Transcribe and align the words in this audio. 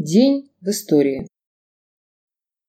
День 0.00 0.48
в 0.60 0.68
истории. 0.68 1.26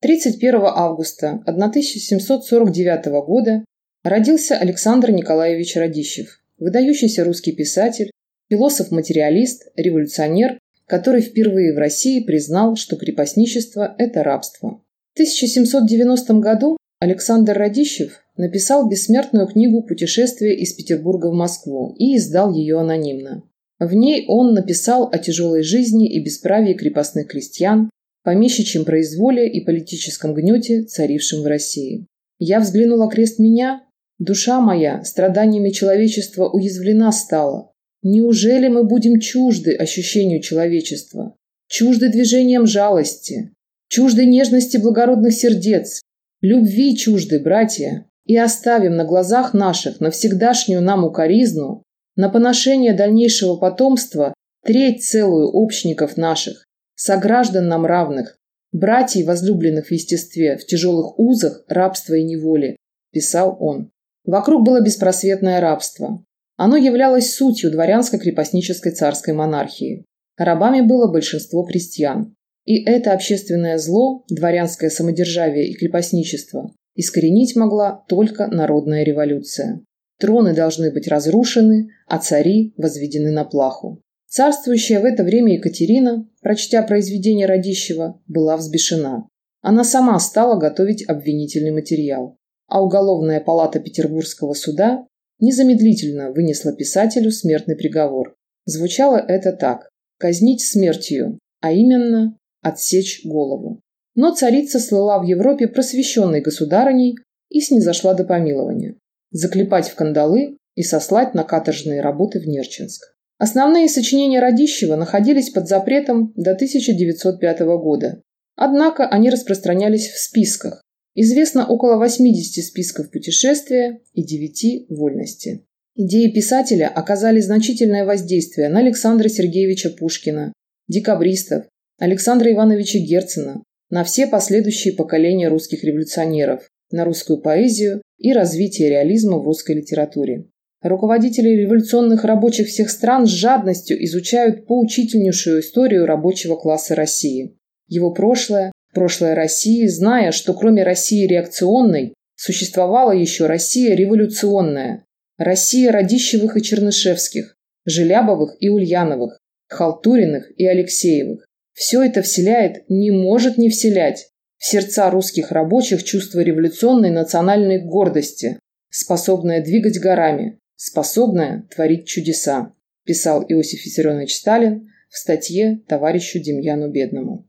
31 0.02 0.62
августа 0.64 1.44
1749 1.46 3.06
года 3.24 3.64
родился 4.04 4.58
Александр 4.58 5.12
Николаевич 5.12 5.76
Радищев, 5.76 6.42
выдающийся 6.58 7.24
русский 7.24 7.52
писатель, 7.52 8.10
философ-материалист, 8.50 9.68
революционер, 9.76 10.58
который 10.88 11.22
впервые 11.22 11.76
в 11.76 11.78
России 11.78 12.24
признал, 12.24 12.76
что 12.76 12.96
крепостничество– 12.96 13.94
это 14.00 14.24
рабство. 14.24 14.82
В 15.12 15.14
1790 15.14 16.34
году 16.40 16.78
Александр 17.00 17.56
Радищев 17.56 18.24
написал 18.38 18.90
бессмертную 18.90 19.46
книгу 19.46 19.84
«Путешествие 19.84 20.56
из 20.56 20.74
Петербурга 20.74 21.28
в 21.28 21.36
Москву» 21.36 21.94
и 21.96 22.18
издал 22.18 22.52
ее 22.52 22.80
анонимно. 22.80 23.44
В 23.80 23.94
ней 23.94 24.26
он 24.28 24.54
написал 24.54 25.10
о 25.10 25.18
тяжелой 25.18 25.64
жизни 25.64 26.12
и 26.12 26.24
бесправии 26.24 26.74
крепостных 26.74 27.28
крестьян, 27.28 27.90
помещичьем 28.24 28.84
произволе 28.84 29.50
и 29.50 29.64
политическом 29.64 30.34
гнете, 30.34 30.84
царившем 30.84 31.44
в 31.44 31.48
России. 31.48 32.06
Я 32.40 32.60
взглянула 32.60 33.10
крест 33.10 33.40
меня, 33.40 33.84
душа 34.18 34.60
моя 34.60 35.04
страданиями 35.06 35.70
человечества 35.70 36.50
уязвлена 36.50 37.12
стала. 37.14 37.72
Неужели 38.04 38.68
мы 38.68 38.84
будем 38.84 39.20
чужды 39.20 39.76
ощущению 39.76 40.42
человечества, 40.42 41.36
чужды 41.68 42.10
движениям 42.10 42.66
жалости, 42.66 43.54
чужды 43.88 44.26
нежности 44.26 44.78
благородных 44.78 45.34
сердец, 45.34 46.02
любви 46.42 46.98
чужды, 46.98 47.40
братья, 47.40 48.06
и 48.26 48.38
оставим 48.38 48.96
на 48.96 49.06
глазах 49.06 49.54
наших 49.54 50.02
навсегдашнюю 50.02 50.82
нам 50.82 51.04
укоризну, 51.04 51.84
на 52.20 52.28
поношение 52.28 52.94
дальнейшего 52.94 53.56
потомства 53.56 54.34
треть 54.66 55.06
целую 55.06 55.52
общников 55.54 56.18
наших, 56.18 56.66
сограждан 56.96 57.70
нам 57.70 57.86
равных, 57.86 58.38
братьев, 58.74 59.26
возлюбленных 59.26 59.88
в 59.88 59.92
естестве, 59.92 60.58
в 60.58 60.66
тяжелых 60.66 61.18
узах 61.18 61.64
рабства 61.70 62.16
и 62.16 62.26
неволи, 62.26 62.76
писал 63.14 63.56
он. 63.62 63.92
Вокруг 64.26 64.66
было 64.66 64.82
беспросветное 64.82 65.62
рабство. 65.62 66.22
Оно 66.58 66.76
являлось 66.76 67.34
сутью 67.34 67.72
дворянско-крепостнической 67.72 68.92
царской 68.92 69.34
монархии. 69.34 70.04
Рабами 70.38 70.82
было 70.82 71.10
большинство 71.10 71.64
крестьян. 71.64 72.36
И 72.66 72.84
это 72.84 73.14
общественное 73.14 73.78
зло, 73.78 74.26
дворянское 74.28 74.90
самодержавие 74.90 75.70
и 75.70 75.74
крепостничество, 75.74 76.74
искоренить 76.96 77.56
могла 77.56 78.04
только 78.10 78.48
народная 78.48 79.06
революция. 79.06 79.86
Троны 80.20 80.54
должны 80.54 80.92
быть 80.92 81.08
разрушены, 81.08 81.92
а 82.06 82.20
цари 82.20 82.74
возведены 82.76 83.32
на 83.32 83.46
плаху. 83.46 84.02
Царствующая 84.28 85.00
в 85.00 85.06
это 85.06 85.24
время 85.24 85.54
Екатерина, 85.54 86.28
прочтя 86.42 86.84
произведение 86.84 87.48
Радищева, 87.48 88.22
была 88.28 88.58
взбешена. 88.58 89.28
Она 89.62 89.84
сама 89.84 90.20
стала 90.20 90.60
готовить 90.60 91.08
обвинительный 91.08 91.72
материал, 91.72 92.38
а 92.68 92.84
уголовная 92.84 93.40
палата 93.40 93.80
Петербургского 93.80 94.54
суда 94.54 95.08
незамедлительно 95.40 96.32
вынесла 96.32 96.74
писателю 96.74 97.32
смертный 97.32 97.78
приговор. 97.78 98.36
Звучало 98.66 99.18
это 99.18 99.54
так– 99.54 99.90
казнить 100.20 100.62
смертью, 100.62 101.40
а 101.62 101.72
именно 101.72 102.38
отсечь 102.62 103.22
голову. 103.26 103.80
Но 104.16 104.36
царица 104.36 104.80
слыла 104.80 105.20
в 105.20 105.24
Европе 105.24 105.68
просвещенной 105.68 106.42
государыней 106.42 107.16
и 107.50 107.62
снизошла 107.62 108.14
до 108.14 108.26
помилования 108.26 108.99
заклепать 109.32 109.90
в 109.90 109.96
кандалы 109.96 110.58
и 110.76 110.84
сослать 110.84 111.34
на 111.34 111.44
каторжные 111.44 112.02
работы 112.02 112.40
в 112.40 112.48
Нерчинск. 112.48 113.16
Основные 113.38 113.88
сочинения 113.88 114.40
Радищева 114.40 114.96
находились 114.96 115.50
под 115.50 115.68
запретом 115.68 116.34
до 116.36 116.52
1905 116.52 117.60
года. 117.62 118.22
Однако 118.56 119.08
они 119.08 119.30
распространялись 119.30 120.10
в 120.10 120.20
списках. 120.20 120.82
Известно 121.16 121.66
около 121.66 121.98
80 121.98 122.64
списков 122.64 123.10
путешествия 123.12 124.02
и 124.14 124.24
9 124.24 124.90
вольности. 124.90 125.66
Идеи 125.96 126.32
писателя 126.32 126.88
оказали 126.88 127.40
значительное 127.40 128.06
воздействие 128.06 128.70
на 128.70 128.80
Александра 128.80 129.28
Сергеевича 129.28 129.90
Пушкина, 129.90 130.54
декабристов, 130.88 131.66
Александра 131.98 132.52
Ивановича 132.52 133.00
Герцена, 133.00 133.64
на 133.90 134.04
все 134.04 134.28
последующие 134.28 134.94
поколения 134.94 135.48
русских 135.48 135.84
революционеров, 135.84 136.70
на 136.92 137.06
русскую 137.06 137.42
поэзию 137.42 138.02
и 138.20 138.34
развитие 138.34 138.90
реализма 138.90 139.40
в 139.40 139.46
русской 139.46 139.76
литературе. 139.76 140.46
Руководители 140.82 141.50
революционных 141.50 142.24
рабочих 142.24 142.68
всех 142.68 142.90
стран 142.90 143.26
с 143.26 143.30
жадностью 143.30 144.02
изучают 144.06 144.66
поучительнейшую 144.66 145.60
историю 145.60 146.06
рабочего 146.06 146.56
класса 146.56 146.96
России. 146.96 147.58
Его 147.88 148.14
прошлое, 148.14 148.72
прошлое 148.94 149.36
России, 149.36 149.88
зная, 149.88 150.32
что 150.32 150.54
кроме 150.54 150.84
России 150.84 151.28
реакционной, 151.28 152.14
существовала 152.36 153.12
еще 153.12 153.48
Россия 153.48 153.96
революционная, 153.96 155.04
Россия 155.38 155.92
Радищевых 155.92 156.56
и 156.56 156.62
Чернышевских, 156.62 157.56
Желябовых 157.86 158.56
и 158.60 158.70
Ульяновых, 158.70 159.38
Халтуриных 159.68 160.52
и 160.58 160.66
Алексеевых. 160.66 161.46
Все 161.74 162.02
это 162.04 162.22
вселяет, 162.22 162.90
не 162.90 163.12
может 163.12 163.58
не 163.58 163.70
вселять, 163.70 164.29
в 164.60 164.66
сердца 164.66 165.10
русских 165.10 165.52
рабочих 165.52 166.04
чувство 166.04 166.42
революционной 166.42 167.10
национальной 167.10 167.82
гордости, 167.82 168.60
способное 168.90 169.64
двигать 169.64 170.00
горами, 170.00 170.60
способное 170.76 171.68
творить 171.74 172.08
чудеса, 172.08 172.74
писал 173.06 173.44
Иосиф 173.48 173.86
Виссарионович 173.86 174.36
Сталин 174.36 174.92
в 175.10 175.18
статье 175.18 175.82
товарищу 175.88 176.40
Демьяну 176.40 176.92
Бедному. 176.92 177.48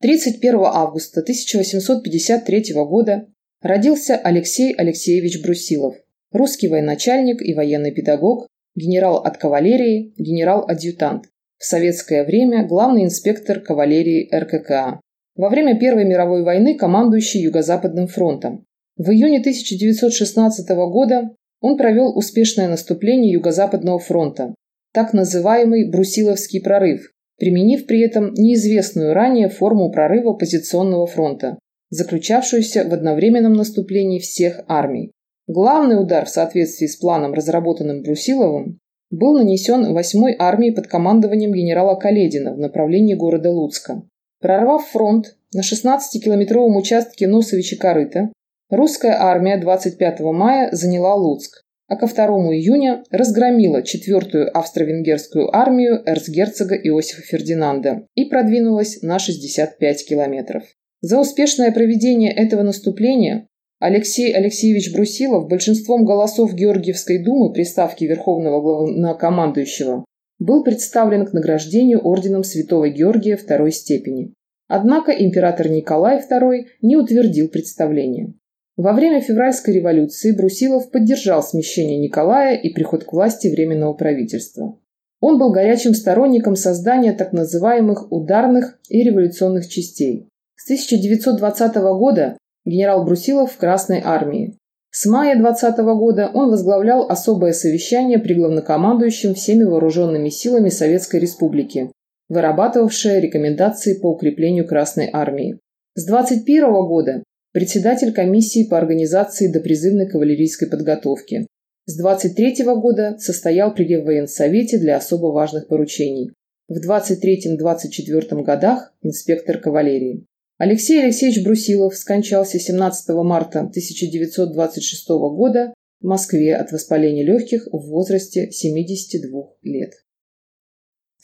31 0.00 0.60
августа 0.64 1.20
1853 1.20 2.72
года 2.74 3.28
родился 3.60 4.16
Алексей 4.16 4.74
Алексеевич 4.74 5.42
Брусилов, 5.42 5.96
русский 6.32 6.68
военачальник 6.68 7.42
и 7.42 7.54
военный 7.54 7.92
педагог, 7.92 8.46
генерал 8.74 9.18
от 9.18 9.36
кавалерии, 9.36 10.14
генерал-адъютант, 10.16 11.26
в 11.58 11.64
советское 11.64 12.24
время 12.24 12.66
главный 12.66 13.04
инспектор 13.04 13.60
кавалерии 13.60 14.28
РККА. 14.34 15.00
Во 15.36 15.50
время 15.50 15.78
Первой 15.78 16.04
мировой 16.04 16.42
войны 16.44 16.76
командующий 16.76 17.42
Юго-Западным 17.42 18.06
фронтом. 18.06 18.64
В 18.96 19.10
июне 19.10 19.40
1916 19.40 20.66
года 20.90 21.30
он 21.60 21.76
провел 21.76 22.16
успешное 22.16 22.68
наступление 22.68 23.32
Юго-Западного 23.32 23.98
фронта, 23.98 24.54
так 24.94 25.12
называемый 25.12 25.90
Брусиловский 25.90 26.62
прорыв, 26.62 27.12
применив 27.38 27.86
при 27.86 28.00
этом 28.00 28.32
неизвестную 28.32 29.12
ранее 29.12 29.50
форму 29.50 29.90
прорыва 29.92 30.32
позиционного 30.32 31.06
фронта, 31.06 31.58
заключавшуюся 31.90 32.84
в 32.88 32.94
одновременном 32.94 33.52
наступлении 33.52 34.20
всех 34.20 34.62
армий. 34.68 35.12
Главный 35.46 36.00
удар 36.00 36.24
в 36.24 36.30
соответствии 36.30 36.86
с 36.86 36.96
планом, 36.96 37.34
разработанным 37.34 38.02
Брусиловым, 38.02 38.78
был 39.10 39.34
нанесен 39.34 39.84
8-й 39.94 40.34
армией 40.38 40.74
под 40.74 40.86
командованием 40.86 41.52
генерала 41.52 41.94
Каледина 41.94 42.54
в 42.54 42.58
направлении 42.58 43.14
города 43.14 43.50
Луцка. 43.50 44.02
Прорвав 44.46 44.86
фронт 44.92 45.34
на 45.52 45.62
16-километровом 45.62 46.76
участке 46.76 47.26
Носовичи-Корыта, 47.26 48.30
русская 48.70 49.16
армия 49.18 49.56
25 49.58 50.20
мая 50.20 50.68
заняла 50.70 51.16
Луцк, 51.16 51.64
а 51.88 51.96
ко 51.96 52.06
2 52.06 52.26
июня 52.54 53.02
разгромила 53.10 53.78
4-ю 53.78 54.48
австро-венгерскую 54.54 55.52
армию 55.52 56.00
эрцгерцога 56.06 56.76
Иосифа 56.76 57.22
Фердинанда 57.22 58.06
и 58.14 58.26
продвинулась 58.26 59.02
на 59.02 59.18
65 59.18 60.08
километров. 60.08 60.62
За 61.00 61.18
успешное 61.18 61.72
проведение 61.72 62.32
этого 62.32 62.62
наступления 62.62 63.48
Алексей 63.80 64.32
Алексеевич 64.32 64.94
Брусилов 64.94 65.48
большинством 65.48 66.04
голосов 66.04 66.54
Георгиевской 66.54 67.18
думы 67.18 67.52
при 67.52 67.64
ставке 67.64 68.06
Верховного 68.06 68.60
главнокомандующего 68.60 70.04
был 70.38 70.62
представлен 70.62 71.26
к 71.26 71.32
награждению 71.32 72.00
орденом 72.06 72.44
Святого 72.44 72.88
Георгия 72.88 73.36
второй 73.36 73.72
степени. 73.72 74.35
Однако 74.68 75.12
император 75.12 75.68
Николай 75.68 76.18
II 76.18 76.64
не 76.82 76.96
утвердил 76.96 77.48
представление. 77.48 78.34
Во 78.76 78.92
время 78.92 79.20
февральской 79.20 79.74
революции 79.74 80.36
Брусилов 80.36 80.90
поддержал 80.90 81.42
смещение 81.42 81.98
Николая 81.98 82.56
и 82.56 82.72
приход 82.72 83.04
к 83.04 83.12
власти 83.12 83.48
Временного 83.48 83.94
правительства. 83.94 84.78
Он 85.20 85.38
был 85.38 85.50
горячим 85.50 85.94
сторонником 85.94 86.56
создания 86.56 87.12
так 87.12 87.32
называемых 87.32 88.12
ударных 88.12 88.78
и 88.88 89.02
революционных 89.02 89.68
частей. 89.68 90.28
С 90.56 90.66
1920 90.66 91.74
года 91.76 92.36
генерал 92.64 93.04
Брусилов 93.04 93.52
в 93.52 93.56
Красной 93.56 94.02
армии, 94.04 94.58
с 94.98 95.04
мая 95.04 95.36
2020 95.36 95.78
года 95.98 96.30
он 96.32 96.50
возглавлял 96.50 97.06
особое 97.06 97.52
совещание 97.52 98.18
при 98.18 98.32
главнокомандующем 98.32 99.34
всеми 99.34 99.64
вооруженными 99.64 100.30
силами 100.30 100.70
Советской 100.70 101.20
Республики, 101.20 101.90
вырабатывавшее 102.28 103.20
рекомендации 103.20 103.94
по 103.94 104.12
укреплению 104.12 104.66
Красной 104.66 105.08
Армии. 105.12 105.58
С 105.94 106.06
2021 106.06 106.70
года 106.86 107.22
председатель 107.52 108.12
комиссии 108.12 108.64
по 108.68 108.76
организации 108.76 109.50
допризывной 109.50 110.08
кавалерийской 110.08 110.68
подготовки. 110.68 111.46
С 111.86 111.96
23 111.96 112.64
года 112.64 113.16
состоял 113.18 113.72
при 113.72 113.96
Военсовете 113.96 114.78
для 114.78 114.96
особо 114.96 115.26
важных 115.26 115.68
поручений. 115.68 116.32
в 116.68 116.78
23-24 116.84 118.42
годах 118.42 118.92
инспектор 119.00 119.58
кавалерии. 119.58 120.26
Алексей 120.58 121.02
Алексеевич 121.02 121.44
Брусилов 121.44 121.96
скончался 121.96 122.58
17 122.58 123.08
марта 123.24 123.60
1926 123.60 125.08
года 125.08 125.72
в 126.00 126.06
Москве 126.06 126.56
от 126.56 126.72
воспаления 126.72 127.24
легких 127.24 127.68
в 127.70 127.78
возрасте 127.88 128.50
72 128.50 129.54
лет. 129.62 129.92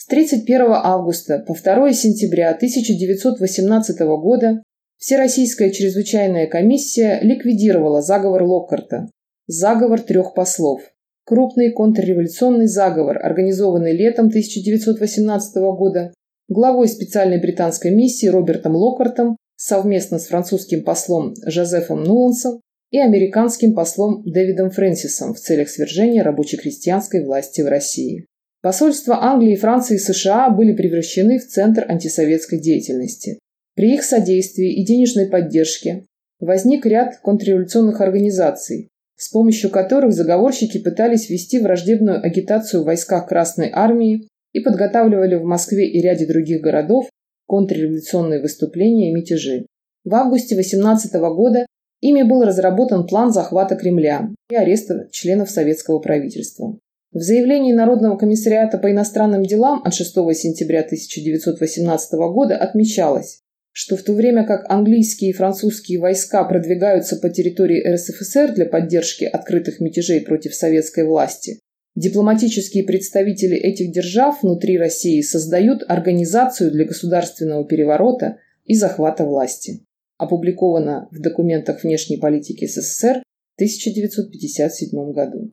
С 0.03 0.07
31 0.07 0.63
августа 0.83 1.45
по 1.47 1.55
2 1.55 1.93
сентября 1.93 2.51
1918 2.51 4.01
года 4.01 4.61
Всероссийская 4.99 5.71
чрезвычайная 5.71 6.49
комиссия 6.49 7.21
ликвидировала 7.23 8.03
заговор 8.03 8.43
Локкарта, 8.43 9.09
заговор 9.47 10.01
трех 10.01 10.35
послов, 10.35 10.81
крупный 11.25 11.71
контрреволюционный 11.71 12.67
заговор, 12.67 13.25
организованный 13.25 13.97
летом 13.97 14.27
1918 14.27 15.55
года 15.79 16.13
главой 16.49 16.89
специальной 16.89 17.41
британской 17.41 17.93
миссии 17.93 18.27
Робертом 18.27 18.75
Локкартом 18.75 19.37
совместно 19.55 20.19
с 20.19 20.27
французским 20.27 20.83
послом 20.83 21.35
Жозефом 21.47 22.03
Нулансом 22.03 22.61
и 22.91 22.99
американским 22.99 23.73
послом 23.73 24.25
Дэвидом 24.25 24.73
Фрэнсисом 24.73 25.33
в 25.33 25.39
целях 25.39 25.69
свержения 25.69 26.25
рабоче-крестьянской 26.25 27.25
власти 27.25 27.61
в 27.61 27.69
России. 27.69 28.27
Посольства 28.63 29.25
Англии, 29.25 29.57
Франции 29.57 29.97
и 29.97 29.99
США 29.99 30.49
были 30.51 30.73
превращены 30.73 31.41
в 31.41 31.49
центр 31.49 31.85
антисоветской 31.89 32.61
деятельности. 32.61 33.41
При 33.75 33.95
их 33.95 34.05
содействии 34.05 34.73
и 34.73 34.85
денежной 34.85 35.27
поддержке 35.27 36.05
возник 36.39 36.87
ряд 36.87 37.19
контрреволюционных 37.23 38.01
организаций, 38.01 38.89
с 39.17 39.31
помощью 39.31 39.71
которых 39.71 40.13
заговорщики 40.13 40.79
пытались 40.79 41.29
вести 41.29 41.59
враждебную 41.59 42.25
агитацию 42.25 42.83
в 42.83 42.87
войсках 42.87 43.27
Красной 43.27 43.69
Армии 43.73 44.29
и 44.53 44.61
подготавливали 44.61 45.35
в 45.35 45.45
Москве 45.45 45.89
и 45.89 46.01
ряде 46.01 46.27
других 46.27 46.61
городов 46.61 47.07
контрреволюционные 47.47 48.41
выступления 48.41 49.11
и 49.11 49.15
мятежи. 49.15 49.67
В 50.05 50.15
августе 50.15 50.55
18 50.55 51.13
года 51.15 51.67
ими 52.01 52.23
был 52.23 52.45
разработан 52.45 53.09
план 53.09 53.33
захвата 53.33 53.75
Кремля 53.75 54.29
и 54.51 54.55
ареста 54.55 55.09
членов 55.11 55.51
советского 55.51 55.99
правительства. 55.99 56.79
В 57.13 57.21
заявлении 57.21 57.75
Народного 57.75 58.17
комиссариата 58.17 58.79
по 58.79 58.91
иностранным 58.91 59.43
делам 59.43 59.83
от 59.85 59.93
6 59.93 60.15
сентября 60.35 60.81
1918 60.81 62.13
года 62.33 62.57
отмечалось, 62.57 63.43
что 63.71 63.99
в 63.99 64.03
то 64.03 64.15
время 64.15 64.47
как 64.47 64.65
английские 64.71 65.31
и 65.31 65.35
французские 65.35 66.01
войска 66.01 66.43
продвигаются 66.45 67.17
по 67.17 67.29
территории 67.29 67.87
РСФСР 67.87 68.55
для 68.55 68.65
поддержки 68.65 69.25
открытых 69.25 69.79
мятежей 69.81 70.23
против 70.23 70.55
советской 70.55 71.05
власти, 71.05 71.61
дипломатические 71.97 72.85
представители 72.85 73.59
этих 73.59 73.93
держав 73.93 74.43
внутри 74.43 74.79
России 74.79 75.21
создают 75.21 75.85
организацию 75.89 76.71
для 76.71 76.87
государственного 76.87 77.67
переворота 77.67 78.39
и 78.65 78.75
захвата 78.75 79.27
власти. 79.27 79.85
Опубликовано 80.17 81.09
в 81.11 81.21
документах 81.21 81.85
внешней 81.85 82.17
политики 82.17 82.67
СССР 82.67 83.23
в 83.53 83.61
1957 83.61 85.13
году. 85.13 85.53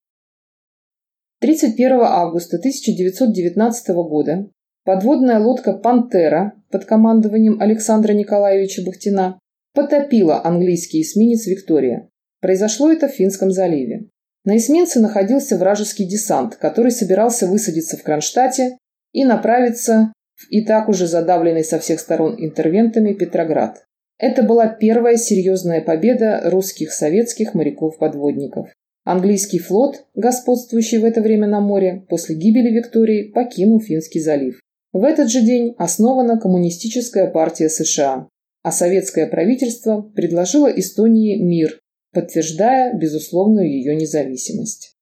31 1.42 2.02
августа 2.02 2.58
1919 2.58 3.88
года 4.10 4.50
подводная 4.84 5.40
лодка 5.40 5.72
«Пантера» 5.72 6.52
под 6.70 6.84
командованием 6.84 7.62
Александра 7.62 8.12
Николаевича 8.12 8.84
Бухтина 8.84 9.40
потопила 9.74 10.46
английский 10.46 11.02
эсминец 11.02 11.48
«Виктория». 11.48 12.10
Произошло 12.42 12.92
это 12.92 13.08
в 13.08 13.14
Финском 13.14 13.52
заливе. 13.52 14.10
На 14.44 14.58
эсминце 14.58 15.00
находился 15.00 15.58
вражеский 15.58 16.06
десант, 16.06 16.58
который 16.58 16.92
собирался 16.92 17.48
высадиться 17.48 17.96
в 17.96 18.04
Кронштадте 18.04 18.78
и 19.14 19.24
направиться 19.24 20.12
в 20.36 20.50
и 20.50 20.66
так 20.66 20.90
уже 20.90 21.08
задавленный 21.08 21.64
со 21.64 21.80
всех 21.80 22.02
сторон 22.02 22.36
интервентами 22.38 23.14
Петроград. 23.14 23.86
Это 24.18 24.44
была 24.44 24.68
первая 24.68 25.16
серьезная 25.16 25.80
победа 25.80 26.42
русских 26.44 26.92
советских 26.92 27.54
моряков-подводников. 27.54 28.68
Английский 29.10 29.58
флот, 29.58 30.06
господствующий 30.14 31.00
в 31.00 31.04
это 31.04 31.22
время 31.22 31.48
на 31.48 31.62
море, 31.62 32.06
после 32.10 32.36
гибели 32.36 32.70
Виктории 32.70 33.32
покинул 33.32 33.82
Финский 33.82 34.20
залив. 34.20 34.62
В 34.94 35.04
этот 35.04 35.32
же 35.32 35.42
день 35.42 35.74
основана 35.80 36.40
Коммунистическая 36.40 37.26
партия 37.26 37.70
США, 37.70 38.28
а 38.62 38.72
советское 38.72 39.26
правительство 39.26 40.04
предложило 40.04 40.68
Эстонии 40.68 41.42
мир, 41.42 41.80
подтверждая 42.14 42.96
безусловную 42.96 43.68
ее 43.68 43.96
независимость. 43.96 44.96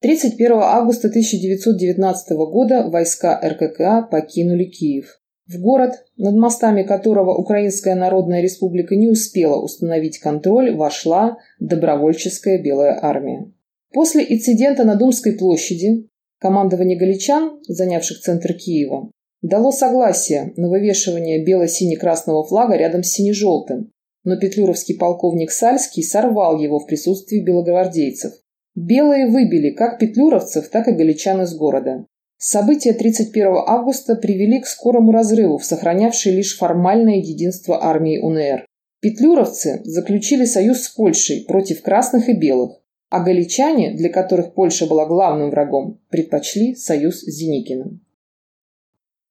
31 0.00 0.54
августа 0.54 1.06
1919 1.06 2.30
года 2.30 2.88
войска 2.88 3.40
РККА 3.40 4.08
покинули 4.10 4.64
Киев. 4.64 5.19
В 5.52 5.58
город, 5.58 6.04
над 6.16 6.36
мостами 6.36 6.84
которого 6.84 7.34
Украинская 7.34 7.96
Народная 7.96 8.40
Республика 8.40 8.94
не 8.94 9.08
успела 9.08 9.60
установить 9.60 10.18
контроль, 10.18 10.76
вошла 10.76 11.38
добровольческая 11.58 12.62
Белая 12.62 12.96
армия. 13.02 13.50
После 13.92 14.24
инцидента 14.28 14.84
на 14.84 14.94
Думской 14.94 15.32
площади 15.32 16.08
командование 16.38 16.96
галичан, 16.96 17.58
занявших 17.66 18.20
центр 18.20 18.52
Киева, 18.52 19.10
дало 19.42 19.72
согласие 19.72 20.52
на 20.56 20.68
вывешивание 20.68 21.44
бело-сине-красного 21.44 22.44
флага 22.44 22.76
рядом 22.76 23.02
с 23.02 23.08
сине-желтым, 23.08 23.90
но 24.22 24.38
петлюровский 24.38 24.96
полковник 24.96 25.50
Сальский 25.50 26.04
сорвал 26.04 26.60
его 26.60 26.78
в 26.78 26.86
присутствии 26.86 27.44
белогвардейцев. 27.44 28.34
Белые 28.76 29.26
выбили 29.26 29.70
как 29.70 29.98
петлюровцев, 29.98 30.68
так 30.68 30.86
и 30.86 30.92
галичан 30.92 31.42
из 31.42 31.56
города. 31.56 32.06
События 32.42 32.94
31 32.94 33.48
августа 33.66 34.16
привели 34.16 34.62
к 34.62 34.66
скорому 34.66 35.12
разрыву 35.12 35.58
в 35.58 35.64
сохранявшей 35.66 36.32
лишь 36.32 36.56
формальное 36.56 37.16
единство 37.16 37.84
армии 37.84 38.16
УНР. 38.16 38.64
Петлюровцы 39.02 39.82
заключили 39.84 40.46
союз 40.46 40.84
с 40.84 40.88
Польшей 40.88 41.44
против 41.46 41.82
красных 41.82 42.30
и 42.30 42.32
белых, 42.32 42.80
а 43.10 43.22
галичане, 43.22 43.92
для 43.94 44.08
которых 44.08 44.54
Польша 44.54 44.86
была 44.86 45.04
главным 45.04 45.50
врагом, 45.50 46.00
предпочли 46.08 46.74
союз 46.74 47.20
с 47.20 47.26
Зеникиным. 47.26 48.00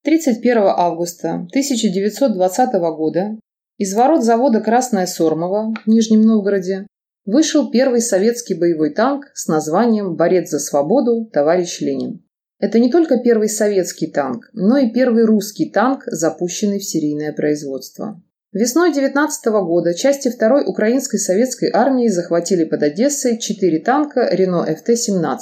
31 0.04 0.58
августа 0.78 1.48
1920 1.50 2.74
года 2.96 3.40
из 3.80 3.92
ворот 3.96 4.24
завода 4.24 4.62
«Красная 4.62 5.08
Сормова» 5.08 5.74
в 5.84 5.90
Нижнем 5.90 6.22
Новгороде 6.22 6.86
вышел 7.26 7.72
первый 7.72 8.02
советский 8.02 8.54
боевой 8.54 8.94
танк 8.94 9.32
с 9.34 9.48
названием 9.48 10.16
«Борец 10.16 10.52
за 10.52 10.60
свободу. 10.60 11.26
Товарищ 11.34 11.82
Ленин». 11.82 12.22
Это 12.60 12.80
не 12.80 12.92
только 12.92 13.20
первый 13.20 13.48
советский 13.48 14.08
танк, 14.08 14.50
но 14.54 14.78
и 14.78 14.92
первый 14.92 15.24
русский 15.24 15.70
танк, 15.70 16.04
запущенный 16.08 16.80
в 16.80 16.84
серийное 16.84 17.32
производство. 17.32 18.22
Весной 18.52 18.92
19 18.92 19.46
года 19.64 19.94
части 19.94 20.28
2-й 20.28 20.68
Украинской 20.68 21.20
советской 21.20 21.70
армии 21.72 22.08
захватили 22.10 22.66
под 22.66 22.84
Одессой 22.84 23.38
четыре 23.38 23.80
танка 23.80 24.28
Рено 24.32 24.66
ФТ-17, 24.68 25.38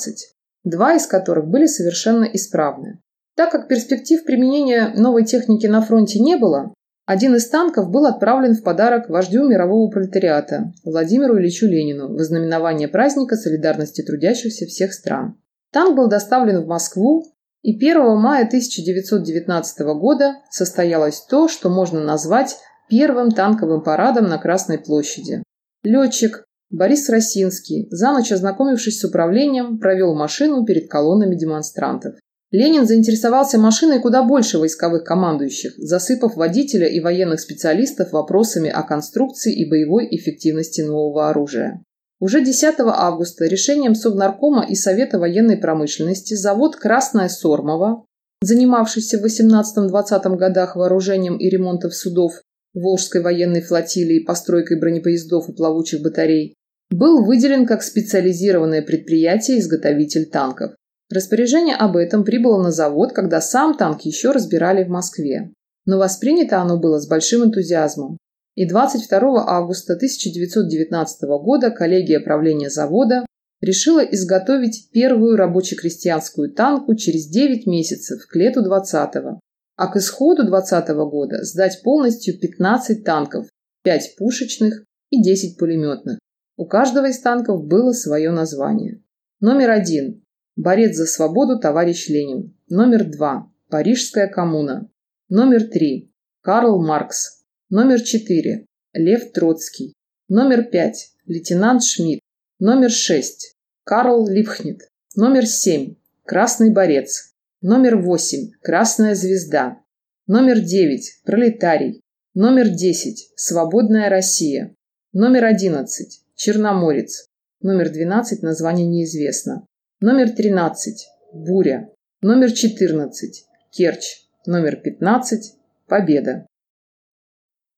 два 0.64 0.96
из 0.96 1.08
которых 1.08 1.48
были 1.48 1.66
совершенно 1.66 2.26
исправны. 2.26 3.00
Так 3.36 3.52
как 3.52 3.68
перспектив 3.68 4.24
применения 4.24 4.94
новой 4.96 5.26
техники 5.26 5.68
на 5.68 5.82
фронте 5.82 6.20
не 6.20 6.36
было, 6.36 6.74
один 7.06 7.36
из 7.36 7.48
танков 7.48 7.90
был 7.90 8.06
отправлен 8.06 8.54
в 8.54 8.62
подарок 8.62 9.10
вождю 9.10 9.48
мирового 9.48 9.90
пролетариата 9.90 10.74
Владимиру 10.84 11.40
Ильичу 11.40 11.66
Ленину 11.66 12.14
в 12.14 12.20
знаменование 12.20 12.90
праздника 12.90 13.38
солидарности 13.38 14.02
трудящихся 14.02 14.66
всех 14.66 14.94
стран. 14.94 15.38
Танк 15.72 15.96
был 15.96 16.08
доставлен 16.08 16.64
в 16.64 16.68
Москву, 16.68 17.24
и 17.62 17.76
1 17.76 18.18
мая 18.18 18.46
1919 18.46 19.80
года 20.00 20.38
состоялось 20.50 21.22
то, 21.30 21.48
что 21.48 21.70
можно 21.70 22.02
назвать 22.02 22.58
первым 22.90 23.32
танковым 23.32 23.84
парадом 23.84 24.28
на 24.28 24.38
Красной 24.38 24.80
площади. 24.80 25.44
Летчик 25.84 26.46
Борис 26.70 27.10
Росинский, 27.10 27.88
за 27.92 28.12
ночь 28.12 28.32
ознакомившись 28.32 29.00
с 29.00 29.04
управлением, 29.06 29.80
провел 29.80 30.16
машину 30.16 30.66
перед 30.66 30.90
колоннами 30.90 31.36
демонстрантов. 31.36 32.16
Ленин 32.52 32.88
заинтересовался 32.88 33.58
машиной 33.58 34.00
куда 34.00 34.24
больше 34.24 34.58
войсковых 34.58 35.04
командующих, 35.04 35.74
засыпав 35.78 36.36
водителя 36.36 36.88
и 36.88 37.02
военных 37.02 37.42
специалистов 37.42 38.14
вопросами 38.14 38.70
о 38.70 38.84
конструкции 38.84 39.54
и 39.54 39.70
боевой 39.70 40.08
эффективности 40.12 40.82
нового 40.82 41.30
оружия. 41.30 41.84
Уже 42.20 42.44
10 42.44 42.76
августа 42.80 43.46
решением 43.46 43.94
Совнаркома 43.94 44.66
и 44.68 44.74
Совета 44.74 45.20
военной 45.20 45.58
промышленности 45.58 46.34
завод 46.34 46.76
«Красная 46.76 47.30
Сормова», 47.30 48.06
занимавшийся 48.42 49.20
в 49.20 49.26
18-20 49.26 50.36
годах 50.36 50.76
вооружением 50.76 51.38
и 51.38 51.48
ремонтом 51.50 51.92
судов 51.92 52.42
Волжской 52.74 53.22
военной 53.22 53.62
флотилии, 53.62 54.24
постройкой 54.24 54.80
бронепоездов 54.80 55.50
и 55.50 55.54
плавучих 55.54 56.02
батарей, 56.02 56.56
был 56.90 57.24
выделен 57.24 57.68
как 57.68 57.84
специализированное 57.84 58.82
предприятие-изготовитель 58.82 60.28
танков. 60.28 60.72
Распоряжение 61.14 61.76
об 61.76 61.98
этом 61.98 62.24
прибыло 62.24 62.62
на 62.62 62.72
завод, 62.72 63.14
когда 63.14 63.42
сам 63.42 63.78
танк 63.78 64.02
еще 64.02 64.32
разбирали 64.32 64.84
в 64.84 64.90
Москве. 64.90 65.52
Но 65.86 66.00
воспринято 66.00 66.62
оно 66.62 66.80
было 66.80 67.00
с 67.00 67.08
большим 67.08 67.46
энтузиазмом 67.46 68.18
и 68.58 68.68
22 68.68 69.46
августа 69.48 69.94
1919 69.94 71.22
года 71.44 71.70
коллегия 71.70 72.20
правления 72.20 72.72
завода 72.72 73.24
решила 73.62 74.00
изготовить 74.00 74.90
первую 74.92 75.38
рабоче-крестьянскую 75.38 76.52
танку 76.52 76.96
через 76.96 77.28
9 77.28 77.68
месяцев, 77.68 78.26
к 78.28 78.36
лету 78.36 78.66
20-го, 78.68 79.40
а 79.76 79.88
к 79.88 79.98
исходу 79.98 80.44
20 80.44 80.90
-го 80.90 81.08
года 81.08 81.44
сдать 81.44 81.82
полностью 81.84 82.40
15 82.40 83.04
танков, 83.04 83.46
5 83.84 84.16
пушечных 84.18 84.84
и 85.12 85.22
10 85.22 85.60
пулеметных. 85.60 86.18
У 86.58 86.66
каждого 86.66 87.10
из 87.10 87.20
танков 87.20 87.64
было 87.64 87.92
свое 87.92 88.32
название. 88.32 89.04
Номер 89.40 89.70
один– 89.70 90.24
борец 90.56 90.96
за 90.96 91.06
свободу 91.06 91.60
товарищ 91.60 92.10
Ленин. 92.10 92.58
Номер 92.70 93.06
два– 93.06 93.52
Парижская 93.70 94.28
коммуна. 94.28 94.90
Номер 95.30 95.66
три– 95.68 96.12
Карл 96.42 96.82
Маркс. 96.84 97.37
Номер 97.70 98.02
четыре– 98.02 98.66
Лев 98.94 99.34
Троцкий. 99.34 99.94
Номер 100.30 100.64
пять– 100.64 101.12
лейтенант 101.26 101.84
Шмидт. 101.84 102.22
Номер 102.60 102.90
шесть– 102.90 103.56
Карл 103.84 104.26
Липхнет. 104.26 104.88
Номер 105.18 105.46
семь– 105.46 105.96
Красный 106.24 106.72
борец. 106.72 107.34
Номер 107.62 107.98
восемь– 107.98 108.52
Красная 108.62 109.16
звезда. 109.16 109.82
Номер 110.28 110.62
девять– 110.62 111.20
Пролетарий. 111.26 112.00
Номер 112.34 112.70
десять– 112.70 113.34
Свободная 113.36 114.10
Россия. 114.10 114.74
Номер 115.12 115.44
одиннадцать– 115.44 116.22
Черноморец. 116.36 117.26
Номер 117.60 117.90
двенадцать– 117.90 118.42
название 118.44 118.88
неизвестно. 118.88 119.68
Номер 120.00 120.30
тринадцать– 120.30 121.06
Буря. 121.34 121.90
Номер 122.22 122.54
четырнадцать– 122.54 123.44
Керчь. 123.72 124.22
Номер 124.46 124.78
пятнадцать– 124.78 125.56
Победа. 125.88 126.48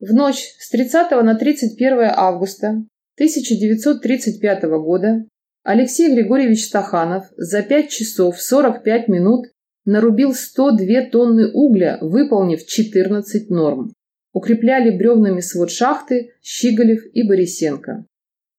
В 0.00 0.14
ночь 0.14 0.54
с 0.58 0.70
30 0.70 1.10
на 1.10 1.34
31 1.34 2.10
августа 2.16 2.86
1935 3.18 4.62
года 4.80 5.26
Алексей 5.64 6.14
Григорьевич 6.14 6.66
Стаханов 6.66 7.24
за 7.36 7.62
5 7.62 7.90
часов 7.90 8.40
45 8.40 9.08
минут 9.08 9.46
нарубил 9.84 10.32
102 10.32 11.10
тонны 11.10 11.50
угля, 11.52 11.98
выполнив 12.00 12.64
14 12.64 13.50
норм. 13.50 13.92
Укрепляли 14.32 14.96
бревнами 14.96 15.40
свод 15.40 15.72
шахты 15.72 16.30
Щиголев 16.42 17.00
и 17.12 17.26
Борисенко. 17.26 18.06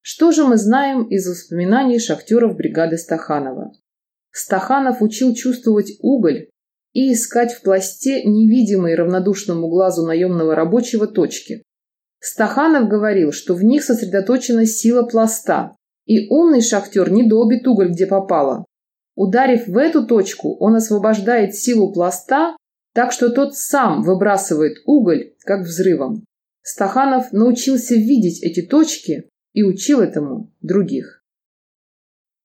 Что 0.01 0.33
же 0.33 0.43
мы 0.43 0.57
знаем 0.57 1.03
из 1.03 1.25
воспоминаний 1.25 1.97
шахтеров 1.97 2.57
бригады 2.57 2.97
Стаханова? 2.97 3.71
Стаханов 4.31 5.01
учил 5.01 5.33
чувствовать 5.35 5.93
уголь 6.01 6.49
и 6.91 7.13
искать 7.13 7.53
в 7.53 7.61
пласте 7.61 8.23
невидимые 8.25 8.97
равнодушному 8.97 9.69
глазу 9.69 10.05
наемного 10.05 10.53
рабочего 10.53 11.07
точки. 11.07 11.63
Стаханов 12.19 12.89
говорил, 12.89 13.31
что 13.31 13.53
в 13.53 13.63
них 13.63 13.83
сосредоточена 13.83 14.65
сила 14.65 15.03
пласта, 15.03 15.75
и 16.05 16.27
умный 16.29 16.61
шахтер 16.61 17.11
не 17.11 17.27
долбит 17.27 17.67
уголь, 17.67 17.91
где 17.91 18.07
попало. 18.07 18.65
Ударив 19.15 19.67
в 19.67 19.77
эту 19.77 20.05
точку, 20.05 20.55
он 20.59 20.75
освобождает 20.75 21.55
силу 21.55 21.93
пласта, 21.93 22.55
так 22.93 23.11
что 23.11 23.29
тот 23.29 23.55
сам 23.55 24.01
выбрасывает 24.01 24.77
уголь, 24.85 25.33
как 25.45 25.61
взрывом. 25.61 26.25
Стаханов 26.61 27.31
научился 27.31 27.95
видеть 27.95 28.43
эти 28.43 28.61
точки 28.61 29.29
и 29.53 29.63
учил 29.63 30.01
этому 30.01 30.51
других. 30.61 31.23